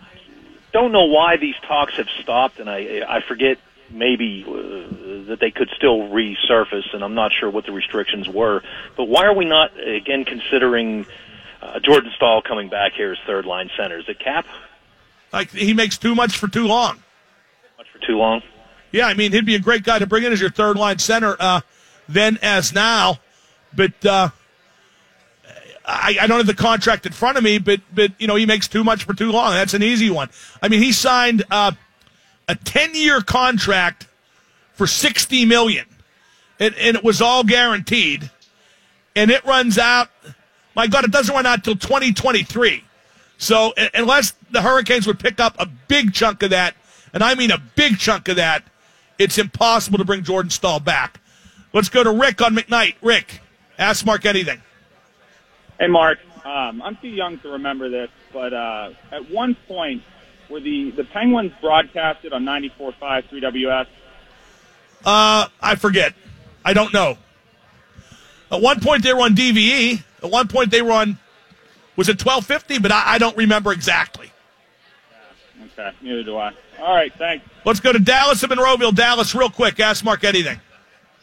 don't 0.72 0.92
know 0.92 1.06
why 1.06 1.38
these 1.38 1.56
talks 1.68 1.94
have 1.98 2.08
stopped, 2.22 2.60
and 2.60 2.70
I 2.70 3.02
I 3.08 3.22
forget 3.28 3.58
maybe 3.90 4.46
uh, 4.48 5.28
that 5.30 5.38
they 5.40 5.52
could 5.52 5.70
still 5.76 6.00
resurface, 6.10 6.94
and 6.94 7.04
I'm 7.04 7.16
not 7.16 7.32
sure 7.34 7.50
what 7.50 7.66
the 7.66 7.72
restrictions 7.72 8.30
were. 8.30 8.62
But 8.96 9.06
why 9.06 9.26
are 9.26 9.34
we 9.34 9.46
not 9.46 9.72
again 9.80 10.26
considering 10.26 11.06
uh, 11.62 11.80
Jordan 11.80 12.12
Staal 12.16 12.42
coming 12.42 12.70
back 12.70 12.94
here 12.94 13.12
as 13.12 13.18
third 13.26 13.46
line 13.46 13.70
center? 13.76 13.98
Is 13.98 14.08
it 14.08 14.20
Cap 14.20 14.46
Like 15.34 15.52
he 15.52 15.74
makes 15.74 15.98
too 15.98 16.16
much 16.16 16.38
for 16.38 16.48
too 16.48 16.68
long. 16.68 17.02
much 17.78 17.88
for 17.92 18.00
too 18.06 18.18
long? 18.18 18.42
Yeah, 18.92 19.08
I 19.08 19.14
mean 19.14 19.32
he'd 19.32 19.46
be 19.46 19.56
a 19.56 19.60
great 19.60 19.84
guy 19.84 20.00
to 20.00 20.08
bring 20.08 20.24
in 20.24 20.32
as 20.34 20.42
your 20.42 20.50
third 20.52 20.78
line 20.78 21.00
center, 21.00 21.36
uh, 21.40 21.62
then 22.08 22.38
as 22.42 22.74
now. 22.74 23.20
But 23.76 24.06
uh, 24.06 24.30
I, 25.90 26.18
I 26.22 26.28
don't 26.28 26.38
have 26.38 26.48
the 26.48 26.54
contract 26.54 27.06
in 27.06 27.12
front 27.12 27.38
of 27.38 27.44
me, 27.44 27.58
but 27.58 27.82
but 27.94 28.12
you 28.20 28.28
know 28.28 28.36
he 28.36 28.46
makes 28.46 28.68
too 28.68 28.84
much 28.84 29.04
for 29.04 29.14
too 29.14 29.32
long. 29.32 29.54
That's 29.54 29.74
an 29.74 29.84
easy 29.84 30.10
one. 30.10 30.30
I 30.62 30.68
mean 30.68 30.82
he 30.82 30.92
signed 30.92 31.44
uh, 31.50 31.72
a 32.48 32.56
ten 32.56 32.94
year 32.94 33.22
contract 33.22 34.08
for 34.74 34.86
sixty 34.88 35.46
million, 35.46 35.86
and, 36.60 36.76
and 36.76 36.96
it 36.96 37.04
was 37.04 37.22
all 37.22 37.44
guaranteed, 37.44 38.30
and 39.16 39.32
it 39.32 39.44
runs 39.46 39.78
out. 39.78 40.10
My 40.76 40.88
God, 40.88 41.04
it 41.04 41.12
doesn't 41.12 41.34
run 41.34 41.46
out 41.46 41.64
till 41.64 41.76
twenty 41.76 42.14
twenty 42.14 42.44
three. 42.44 42.84
So 43.38 43.74
unless 43.94 44.34
the 44.52 44.62
Hurricanes 44.62 45.08
would 45.08 45.20
pick 45.20 45.40
up 45.40 45.56
a 45.58 45.66
big 45.66 46.14
chunk 46.14 46.44
of 46.44 46.52
that, 46.52 46.76
and 47.14 47.24
I 47.24 47.36
mean 47.36 47.52
a 47.52 47.58
big 47.76 47.98
chunk 47.98 48.28
of 48.28 48.36
that, 48.36 48.64
it's 49.18 49.38
impossible 49.38 49.98
to 49.98 50.06
bring 50.06 50.24
Jordan 50.24 50.52
Staal 50.52 50.80
back. 50.80 51.20
Let's 51.74 51.90
go 51.90 52.04
to 52.04 52.12
Rick 52.12 52.42
on 52.42 52.56
McKnight. 52.56 52.96
Rick, 53.02 53.40
ask 53.78 54.06
Mark 54.06 54.26
anything. 54.26 54.62
Hey, 55.80 55.88
Mark. 55.88 56.20
Um, 56.46 56.82
I'm 56.82 56.96
too 56.98 57.08
young 57.10 57.38
to 57.40 57.50
remember 57.50 57.90
this, 57.90 58.10
but 58.34 58.54
uh, 58.54 58.92
at 59.12 59.30
one 59.30 59.56
point, 59.68 60.04
were 60.50 60.60
the, 60.60 60.92
the 60.92 61.04
Penguins 61.04 61.52
broadcasted 61.62 62.34
on 62.34 62.44
94.5 62.44 62.94
3WS? 63.30 63.88
Uh, 65.06 65.48
I 65.62 65.76
forget. 65.76 66.14
I 66.66 66.74
don't 66.74 66.94
know. 66.94 67.18
At 68.52 68.62
one 68.62 68.80
point 68.80 69.04
they 69.04 69.14
were 69.14 69.22
on 69.22 69.36
DVE. 69.36 70.04
At 70.24 70.30
one 70.32 70.48
point 70.48 70.72
they 70.72 70.82
were 70.82 70.92
on, 70.92 71.18
was 71.96 72.10
it 72.10 72.24
1250? 72.24 72.80
But 72.80 72.92
I, 72.92 73.14
I 73.14 73.18
don't 73.18 73.38
remember 73.38 73.72
exactly. 73.72 74.32
Okay, 75.74 75.92
neither 76.02 76.24
do 76.24 76.36
I. 76.38 76.52
All 76.80 76.96
right, 76.96 77.14
thanks. 77.14 77.46
Let's 77.66 77.80
go 77.80 77.94
to 77.94 78.00
Dallas 78.00 78.42
and 78.44 78.52
Monroeville. 78.52 78.96
Dallas, 78.96 79.36
real 79.36 79.50
quick. 79.50 79.80
Ask 79.80 80.04
Mark 80.04 80.24
anything. 80.24 80.60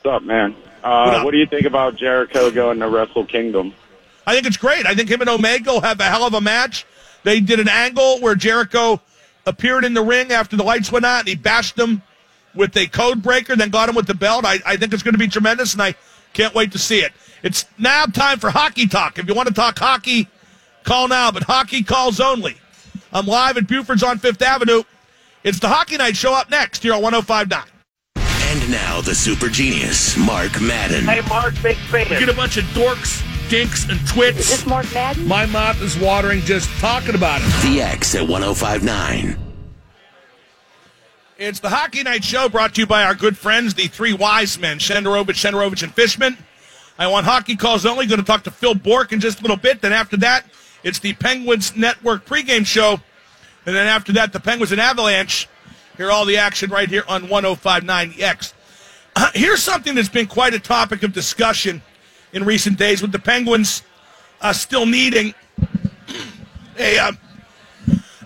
What's 0.02 0.14
up, 0.16 0.22
man? 0.22 0.52
What 0.52 0.84
Uh, 0.84 1.16
up? 1.18 1.24
what 1.24 1.32
do 1.32 1.38
you 1.38 1.46
think 1.46 1.66
about 1.66 1.96
Jericho 1.96 2.50
going 2.50 2.78
to 2.80 2.88
Wrestle 2.88 3.24
Kingdom? 3.26 3.74
I 4.26 4.34
think 4.34 4.46
it's 4.46 4.56
great. 4.56 4.86
I 4.86 4.94
think 4.94 5.08
him 5.08 5.20
and 5.20 5.30
Omega 5.30 5.72
will 5.72 5.80
have 5.80 6.00
a 6.00 6.04
hell 6.04 6.24
of 6.24 6.34
a 6.34 6.40
match. 6.40 6.84
They 7.22 7.40
did 7.40 7.60
an 7.60 7.68
angle 7.68 8.20
where 8.20 8.34
Jericho 8.34 9.00
appeared 9.46 9.84
in 9.84 9.94
the 9.94 10.02
ring 10.02 10.32
after 10.32 10.56
the 10.56 10.64
lights 10.64 10.90
went 10.90 11.06
out 11.06 11.20
and 11.20 11.28
he 11.28 11.36
bashed 11.36 11.78
him 11.78 12.02
with 12.54 12.76
a 12.76 12.86
code 12.86 13.22
breaker, 13.22 13.54
then 13.54 13.70
got 13.70 13.88
him 13.88 13.94
with 13.94 14.06
the 14.06 14.14
belt. 14.14 14.44
I, 14.44 14.58
I 14.64 14.76
think 14.76 14.92
it's 14.92 15.02
going 15.02 15.14
to 15.14 15.18
be 15.18 15.28
tremendous, 15.28 15.74
and 15.74 15.82
I 15.82 15.94
can't 16.32 16.54
wait 16.54 16.72
to 16.72 16.78
see 16.78 17.00
it. 17.00 17.12
It's 17.42 17.66
now 17.78 18.06
time 18.06 18.38
for 18.38 18.50
hockey 18.50 18.86
talk. 18.86 19.18
If 19.18 19.28
you 19.28 19.34
want 19.34 19.48
to 19.48 19.54
talk 19.54 19.78
hockey, 19.78 20.28
call 20.84 21.08
now, 21.08 21.30
but 21.30 21.44
hockey 21.44 21.82
calls 21.82 22.18
only. 22.18 22.56
I'm 23.12 23.26
live 23.26 23.56
at 23.56 23.68
Buford's 23.68 24.02
on 24.02 24.18
Fifth 24.18 24.42
Avenue. 24.42 24.82
It's 25.44 25.60
the 25.60 25.68
Hockey 25.68 25.96
Night 25.96 26.16
Show 26.16 26.34
up 26.34 26.50
next 26.50 26.82
here 26.82 26.94
on 26.94 27.02
1059. 27.02 27.62
And 28.16 28.70
now 28.70 29.00
the 29.00 29.14
super 29.14 29.48
genius, 29.48 30.16
Mark 30.16 30.60
Madden. 30.60 31.04
Hey, 31.04 31.20
Mark, 31.28 31.54
big 31.62 31.76
fan. 31.76 32.08
We 32.10 32.18
get 32.18 32.28
a 32.28 32.34
bunch 32.34 32.56
of 32.56 32.64
dorks, 32.66 33.22
dinks, 33.48 33.88
and 33.88 34.04
twits. 34.06 34.38
Is 34.38 34.48
this 34.50 34.66
Mark 34.66 34.92
Madden? 34.92 35.26
My 35.26 35.46
mouth 35.46 35.80
is 35.82 35.98
watering 35.98 36.40
just 36.40 36.68
talking 36.78 37.14
about 37.14 37.40
it. 37.42 37.62
The 37.62 37.80
X 37.80 38.14
at 38.14 38.26
1059. 38.26 39.38
It's 41.38 41.61
the 41.61 41.68
Hockey 41.68 42.02
Night 42.02 42.24
Show 42.24 42.48
brought 42.48 42.74
to 42.74 42.80
you 42.80 42.87
by 42.87 43.04
our 43.04 43.14
good 43.14 43.37
friends, 43.37 43.74
the 43.74 43.88
three 43.88 44.14
wise 44.14 44.59
men, 44.59 44.78
Shenderovich, 44.78 45.35
Shenderovich, 45.35 45.82
and 45.82 45.92
Fishman. 45.94 46.38
I 46.98 47.09
want 47.09 47.26
hockey 47.26 47.56
calls 47.56 47.85
only. 47.85 48.06
Going 48.06 48.20
to 48.20 48.26
talk 48.26 48.44
to 48.44 48.50
Phil 48.50 48.74
Bourque 48.74 49.12
in 49.12 49.20
just 49.20 49.40
a 49.40 49.42
little 49.42 49.59
bit. 49.59 49.82
Then 49.82 49.92
after 49.92 50.16
that, 50.18 50.46
it's 50.82 50.98
the 50.98 51.12
Penguins 51.12 51.76
Network 51.76 52.24
pregame 52.24 52.64
show. 52.64 53.00
And 53.66 53.76
then 53.76 53.87
after 53.87 54.12
that, 54.14 54.32
the 54.32 54.40
Penguins 54.40 54.72
and 54.72 54.80
Avalanche. 54.80 55.48
Hear 55.98 56.11
all 56.11 56.24
the 56.24 56.38
action 56.38 56.70
right 56.70 56.88
here 56.88 57.04
on 57.09 57.28
1059 57.28 58.14
X. 58.18 58.54
Uh, 59.14 59.30
here's 59.35 59.62
something 59.62 59.94
that's 59.94 60.09
been 60.09 60.26
quite 60.26 60.54
a 60.54 60.61
topic 60.61 61.02
of 61.02 61.12
discussion 61.12 61.82
in 62.37 62.44
recent 62.44 62.79
days 62.79 63.01
with 63.01 63.12
the 63.12 63.18
Penguins 63.18 63.83
uh, 64.42 64.53
still 64.53 64.85
needing 64.85 65.35
a 66.79 66.99
um, 66.99 67.18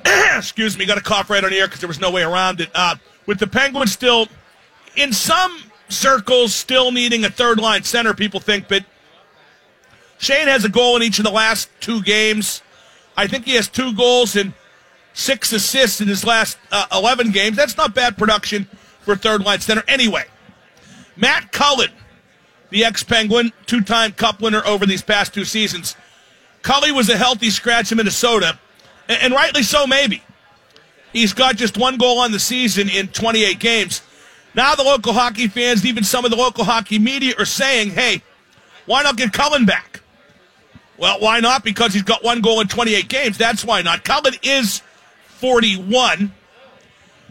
excuse 0.36 0.76
me, 0.76 0.84
got 0.84 0.98
a 0.98 1.02
cough 1.02 1.30
right 1.30 1.44
on 1.44 1.50
the 1.50 1.56
air 1.56 1.66
because 1.66 1.80
there 1.80 1.88
was 1.88 2.00
no 2.00 2.10
way 2.10 2.22
around 2.22 2.60
it. 2.60 2.70
Uh, 2.74 2.96
with 3.26 3.38
the 3.38 3.46
Penguins 3.46 3.92
still, 3.92 4.26
in 4.96 5.12
some 5.12 5.56
circles, 5.88 6.52
still 6.52 6.90
needing 6.90 7.24
a 7.24 7.30
third 7.30 7.60
line 7.60 7.84
center, 7.84 8.12
people 8.12 8.40
think, 8.40 8.66
but 8.66 8.84
Sheahan 10.18 10.46
has 10.46 10.64
a 10.64 10.68
goal 10.68 10.96
in 10.96 11.02
each 11.02 11.18
of 11.18 11.24
the 11.24 11.30
last 11.30 11.70
two 11.80 12.02
games. 12.02 12.62
I 13.16 13.28
think 13.28 13.44
he 13.44 13.54
has 13.54 13.68
two 13.68 13.94
goals 13.94 14.34
and 14.34 14.52
six 15.12 15.52
assists 15.52 16.00
in 16.00 16.08
his 16.08 16.24
last 16.24 16.58
uh, 16.72 16.86
11 16.92 17.30
games. 17.30 17.56
That's 17.56 17.76
not 17.76 17.94
bad 17.94 18.18
production 18.18 18.64
for 19.02 19.14
third 19.14 19.42
line 19.42 19.60
center. 19.60 19.84
Anyway, 19.86 20.24
Matt 21.16 21.52
Cullen, 21.52 21.90
the 22.70 22.84
ex 22.84 23.02
Penguin, 23.02 23.52
two 23.66 23.80
time 23.80 24.12
cup 24.12 24.40
winner 24.40 24.62
over 24.64 24.86
these 24.86 25.02
past 25.02 25.34
two 25.34 25.44
seasons. 25.44 25.96
Cully 26.62 26.92
was 26.92 27.08
a 27.08 27.16
healthy 27.16 27.50
scratch 27.50 27.90
in 27.92 27.98
Minnesota, 27.98 28.58
and, 29.08 29.22
and 29.22 29.34
rightly 29.34 29.62
so, 29.62 29.86
maybe. 29.86 30.22
He's 31.12 31.32
got 31.32 31.56
just 31.56 31.76
one 31.76 31.96
goal 31.98 32.18
on 32.18 32.32
the 32.32 32.38
season 32.38 32.88
in 32.88 33.08
28 33.08 33.58
games. 33.58 34.02
Now 34.54 34.74
the 34.74 34.82
local 34.82 35.12
hockey 35.12 35.48
fans, 35.48 35.84
even 35.84 36.04
some 36.04 36.24
of 36.24 36.30
the 36.30 36.36
local 36.36 36.64
hockey 36.64 36.98
media, 36.98 37.34
are 37.38 37.44
saying, 37.44 37.90
hey, 37.90 38.22
why 38.86 39.02
not 39.02 39.16
get 39.16 39.32
Cullen 39.32 39.64
back? 39.64 40.00
Well, 40.98 41.18
why 41.20 41.40
not? 41.40 41.64
Because 41.64 41.94
he's 41.94 42.02
got 42.02 42.22
one 42.22 42.40
goal 42.40 42.60
in 42.60 42.68
28 42.68 43.08
games. 43.08 43.38
That's 43.38 43.64
why 43.64 43.82
not. 43.82 44.04
Cullen 44.04 44.34
is 44.42 44.82
41. 45.38 46.32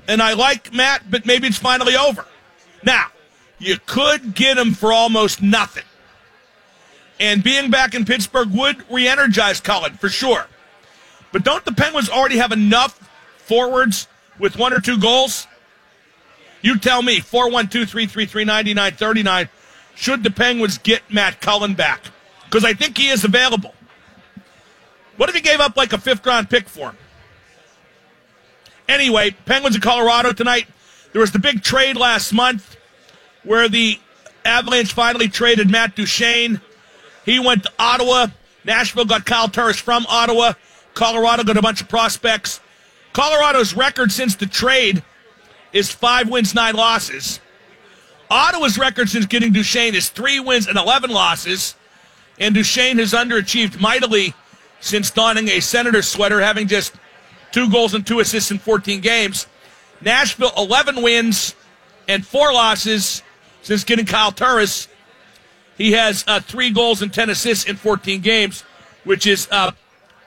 And 0.07 0.21
I 0.21 0.33
like 0.33 0.73
Matt, 0.73 1.03
but 1.09 1.25
maybe 1.25 1.47
it's 1.47 1.57
finally 1.57 1.95
over. 1.95 2.25
Now, 2.83 3.07
you 3.59 3.77
could 3.85 4.33
get 4.33 4.57
him 4.57 4.73
for 4.73 4.91
almost 4.91 5.41
nothing. 5.41 5.83
And 7.19 7.43
being 7.43 7.69
back 7.69 7.93
in 7.93 8.05
Pittsburgh 8.05 8.49
would 8.51 8.89
re 8.89 9.07
energize 9.07 9.59
Cullen 9.59 9.93
for 9.95 10.09
sure. 10.09 10.47
But 11.31 11.43
don't 11.43 11.63
the 11.65 11.73
Penguins 11.73 12.09
already 12.09 12.37
have 12.37 12.51
enough 12.51 12.97
forwards 13.37 14.07
with 14.39 14.57
one 14.57 14.73
or 14.73 14.79
two 14.79 14.97
goals? 14.97 15.45
You 16.61 16.77
tell 16.77 17.01
me, 17.01 17.19
412 17.19 17.89
333 17.89 18.45
9939. 18.45 19.49
Should 19.95 20.23
the 20.23 20.31
Penguins 20.31 20.77
get 20.77 21.01
Matt 21.11 21.41
Cullen 21.41 21.73
back? 21.73 22.01
Because 22.45 22.63
I 22.63 22.73
think 22.73 22.97
he 22.97 23.09
is 23.09 23.23
available. 23.25 23.75
What 25.17 25.29
if 25.29 25.35
he 25.35 25.41
gave 25.41 25.59
up 25.59 25.75
like 25.75 25.91
a 25.91 25.97
fifth 25.97 26.25
round 26.25 26.49
pick 26.49 26.69
for 26.69 26.89
him? 26.89 26.97
Anyway, 28.87 29.31
Penguins 29.45 29.75
in 29.75 29.81
Colorado 29.81 30.31
tonight. 30.31 30.67
There 31.11 31.19
was 31.19 31.31
the 31.31 31.39
big 31.39 31.61
trade 31.61 31.97
last 31.97 32.31
month 32.31 32.77
where 33.43 33.69
the 33.69 33.99
Avalanche 34.45 34.93
finally 34.93 35.27
traded 35.27 35.69
Matt 35.69 35.95
Duchene. 35.95 36.61
He 37.25 37.39
went 37.39 37.63
to 37.63 37.71
Ottawa. 37.77 38.27
Nashville 38.65 39.05
got 39.05 39.25
Kyle 39.25 39.47
Turris 39.47 39.79
from 39.79 40.05
Ottawa. 40.09 40.53
Colorado 40.93 41.43
got 41.43 41.57
a 41.57 41.61
bunch 41.61 41.81
of 41.81 41.89
prospects. 41.89 42.59
Colorado's 43.13 43.75
record 43.75 44.11
since 44.11 44.35
the 44.35 44.45
trade 44.45 45.03
is 45.73 45.91
five 45.91 46.29
wins, 46.29 46.53
nine 46.53 46.75
losses. 46.75 47.39
Ottawa's 48.29 48.77
record 48.77 49.09
since 49.09 49.25
getting 49.25 49.51
Duchene 49.51 49.95
is 49.95 50.09
three 50.09 50.39
wins 50.39 50.67
and 50.67 50.77
11 50.77 51.09
losses. 51.09 51.75
And 52.39 52.53
Duchene 52.53 52.97
has 52.99 53.13
underachieved 53.13 53.79
mightily 53.79 54.33
since 54.79 55.11
donning 55.11 55.49
a 55.49 55.59
Senator 55.59 56.01
sweater, 56.01 56.39
having 56.39 56.67
just 56.67 56.93
two 57.51 57.69
goals 57.69 57.93
and 57.93 58.05
two 58.05 58.19
assists 58.19 58.51
in 58.51 58.59
14 58.59 59.01
games. 59.01 59.47
Nashville, 60.01 60.53
11 60.57 61.01
wins 61.01 61.55
and 62.07 62.25
four 62.25 62.53
losses 62.53 63.23
since 63.69 63.83
getting 63.83 64.07
Kyle 64.07 64.31
Turris. 64.31 64.87
He 65.77 65.91
has 65.91 66.25
uh, 66.27 66.39
three 66.39 66.71
goals 66.71 67.03
and 67.03 67.13
10 67.13 67.29
assists 67.29 67.65
in 67.69 67.75
14 67.75 68.19
games, 68.19 68.63
which 69.03 69.27
is 69.27 69.47
uh, 69.51 69.73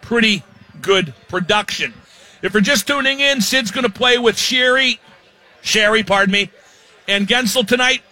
pretty 0.01 0.45
good 0.81 1.13
production. 1.27 1.93
If 2.41 2.55
you're 2.55 2.61
just 2.61 2.87
tuning 2.87 3.19
in, 3.19 3.41
Sid's 3.41 3.73
going 3.73 3.83
to 3.83 3.91
play 3.91 4.17
with 4.17 4.37
Sheary, 4.37 5.01
Sheary, 5.61 6.07
pardon 6.07 6.33
me, 6.33 6.51
and 7.09 7.27
Guentzel 7.27 7.67
tonight. 7.67 8.03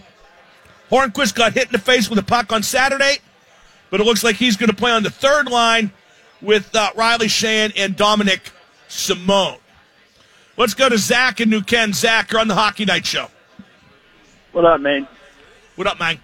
Hornqvist 0.90 1.36
got 1.36 1.52
hit 1.52 1.66
in 1.66 1.72
the 1.72 1.78
face 1.78 2.10
with 2.10 2.18
a 2.18 2.24
puck 2.24 2.52
on 2.52 2.64
Saturday, 2.64 3.18
but 3.88 4.00
it 4.00 4.04
looks 4.04 4.24
like 4.24 4.34
he's 4.34 4.56
going 4.56 4.70
to 4.70 4.76
play 4.76 4.90
on 4.90 5.04
the 5.04 5.10
third 5.10 5.48
line 5.48 5.92
with 6.42 6.74
uh, 6.74 6.90
Riley 6.96 7.28
Sheahan 7.28 7.72
and 7.76 7.96
Dominik 7.96 8.50
Simon. 8.88 9.58
Let's 10.56 10.74
go 10.74 10.88
to 10.88 10.98
Zach 10.98 11.40
in 11.40 11.50
New 11.50 11.62
Ken. 11.62 11.92
Zach, 11.92 12.32
you're 12.32 12.40
on 12.40 12.48
the 12.48 12.56
Hockey 12.56 12.84
Night 12.84 13.06
Show. 13.06 13.28
What 14.50 14.64
up, 14.64 14.80
man? 14.80 15.06
What 15.76 15.86
up, 15.86 15.98
man? 15.98 16.18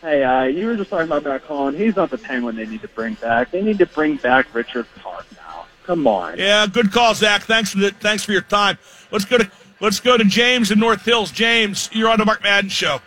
Hey, 0.00 0.22
uh, 0.22 0.44
you 0.44 0.66
were 0.66 0.76
just 0.76 0.90
talking 0.90 1.06
about 1.06 1.24
Matt 1.24 1.46
Cullen. 1.46 1.74
He's 1.74 1.96
not 1.96 2.10
the 2.10 2.18
Penguin 2.18 2.56
they 2.56 2.66
need 2.66 2.82
to 2.82 2.88
bring 2.88 3.14
back. 3.14 3.50
They 3.50 3.62
need 3.62 3.78
to 3.78 3.86
bring 3.86 4.16
back 4.16 4.54
Richard 4.54 4.86
Park 4.96 5.26
now. 5.36 5.66
Come 5.84 6.06
on. 6.06 6.38
Yeah, 6.38 6.66
good 6.66 6.92
call, 6.92 7.14
Zach. 7.14 7.42
Thanks 7.42 7.72
for 7.72 7.78
the, 7.78 7.90
thanks 7.90 8.24
for 8.24 8.32
your 8.32 8.42
time. 8.42 8.78
Let's 9.10 9.24
go 9.24 9.38
to 9.38 9.50
let's 9.80 10.00
go 10.00 10.16
to 10.16 10.24
James 10.24 10.70
in 10.70 10.78
North 10.78 11.04
Hills. 11.04 11.30
James, 11.30 11.88
you're 11.92 12.08
on 12.10 12.18
the 12.18 12.24
Mark 12.24 12.42
Madden 12.42 12.70
Show, 12.70 13.00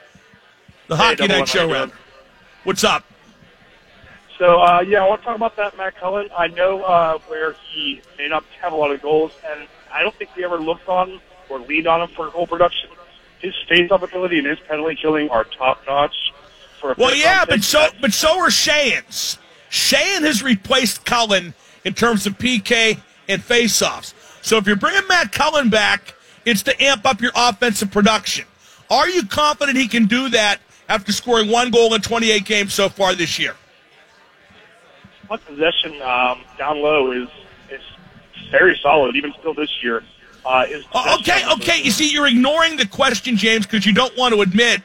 the 0.88 0.98
Hey, 0.98 1.04
Hockey 1.16 1.28
Night 1.28 1.48
Show. 1.48 1.68
you 1.68 1.74
Round. 1.74 1.92
What's 2.64 2.84
up? 2.84 3.06
So 4.38 4.62
uh, 4.62 4.82
yeah, 4.82 5.04
I 5.04 5.08
want 5.08 5.22
to 5.22 5.26
talk 5.26 5.36
about 5.36 5.56
that 5.58 5.78
Matt 5.78 5.96
Cullen. 5.98 6.30
I 6.38 6.48
know 6.48 6.84
uh, 6.84 7.18
where 7.28 7.56
he 7.72 8.02
may 8.18 8.28
not 8.28 8.44
have 8.62 8.74
a 8.74 8.76
lot 8.76 8.92
of 8.92 9.02
goals, 9.02 9.34
and 9.50 9.68
I 9.92 10.02
don't 10.02 10.16
think 10.16 10.36
we 10.36 10.44
ever 10.44 10.58
looked 10.58 10.88
on 10.88 11.20
or 11.50 11.60
leaned 11.60 11.88
on 11.88 12.02
him 12.02 12.10
for 12.16 12.30
goal 12.30 12.48
production. 12.48 12.90
His 13.40 13.56
face-off 13.68 14.04
ability 14.04 14.40
and 14.40 14.48
his 14.48 14.60
penalty 14.60 14.96
killing 14.96 15.30
are 15.30 15.44
top 15.44 15.82
notch. 15.88 16.34
For 16.80 16.92
a 16.92 16.96
Well, 16.98 17.16
yeah, 17.16 17.46
but 17.46 17.64
so 17.64 17.88
but 18.02 18.14
so 18.14 18.40
are 18.40 18.50
Sheahan's. 18.50 19.38
Sheahan 19.70 20.22
has 20.22 20.44
replaced 20.44 21.06
Cullen 21.06 21.54
in 21.84 21.94
terms 21.94 22.26
of 22.26 22.38
PK 22.38 23.00
and 23.28 23.42
faceoffs. 23.42 24.14
So 24.42 24.58
if 24.58 24.68
you're 24.68 24.76
bringing 24.76 25.08
Matt 25.08 25.32
Cullen 25.32 25.70
back, 25.70 26.16
it's 26.46 26.64
to 26.64 26.84
amp 26.84 27.06
up 27.06 27.22
your 27.22 27.32
offensive 27.36 27.92
production. 27.92 28.46
Are 28.90 29.08
you 29.08 29.26
confident 29.26 29.78
he 29.78 29.88
can 29.88 30.06
do 30.06 30.30
that 30.30 30.60
after 30.88 31.12
scoring 31.12 31.50
one 31.50 31.70
goal 31.70 31.94
in 31.94 32.02
28 32.02 32.44
games 32.46 32.74
so 32.74 32.90
far 32.90 33.14
this 33.14 33.38
year? 33.38 33.56
Puck 35.28 35.46
possession 35.46 36.02
um, 36.02 36.42
down 36.58 36.82
low 36.82 37.12
is 37.12 37.30
is 37.70 37.82
very 38.50 38.78
solid, 38.82 39.16
even 39.16 39.32
still 39.40 39.54
this 39.54 39.84
year. 39.84 40.04
Uh, 40.50 40.66
Oh, 40.96 41.18
okay, 41.20 41.44
okay. 41.54 41.80
You 41.84 41.92
see, 41.92 42.10
you're 42.12 42.26
ignoring 42.26 42.76
the 42.76 42.88
question, 42.88 43.38
James, 43.38 43.68
because 43.68 43.86
you 43.86 43.94
don't 43.94 44.18
want 44.18 44.34
to 44.34 44.42
admit 44.42 44.82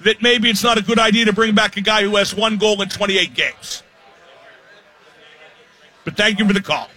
that 0.00 0.22
maybe 0.22 0.48
it's 0.48 0.64
not 0.64 0.78
a 0.78 0.82
good 0.82 0.98
idea 0.98 1.26
to 1.26 1.32
bring 1.32 1.54
back 1.54 1.76
a 1.76 1.82
guy 1.82 2.02
who 2.02 2.16
has 2.16 2.34
one 2.34 2.56
goal 2.56 2.80
in 2.80 2.88
28 2.88 3.34
games. 3.34 3.82
But 6.04 6.16
thank 6.16 6.38
you 6.38 6.46
for 6.46 6.54
the 6.54 6.62
call. 6.62 6.88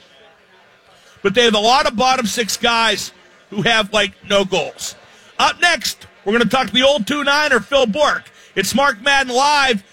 But 1.22 1.34
they 1.34 1.44
have 1.44 1.56
a 1.56 1.60
lot 1.60 1.86
of 1.86 1.98
bottom 1.98 2.26
six 2.26 2.56
guys 2.56 3.12
who 3.50 3.62
have 3.64 3.92
like 3.92 4.14
no 4.30 4.46
goals. 4.46 4.96
Up 5.38 5.60
next, 5.60 6.08
we're 6.24 6.32
going 6.32 6.44
to 6.44 6.50
talk 6.50 6.68
to 6.68 6.74
the 6.74 6.84
old 6.84 7.08
two 7.08 7.24
niner 7.26 7.60
Phil 7.60 7.88
Bourque. 7.88 8.32
It's 8.56 8.74
Mark 8.74 9.02
Madden 9.02 9.34
live 9.34 9.84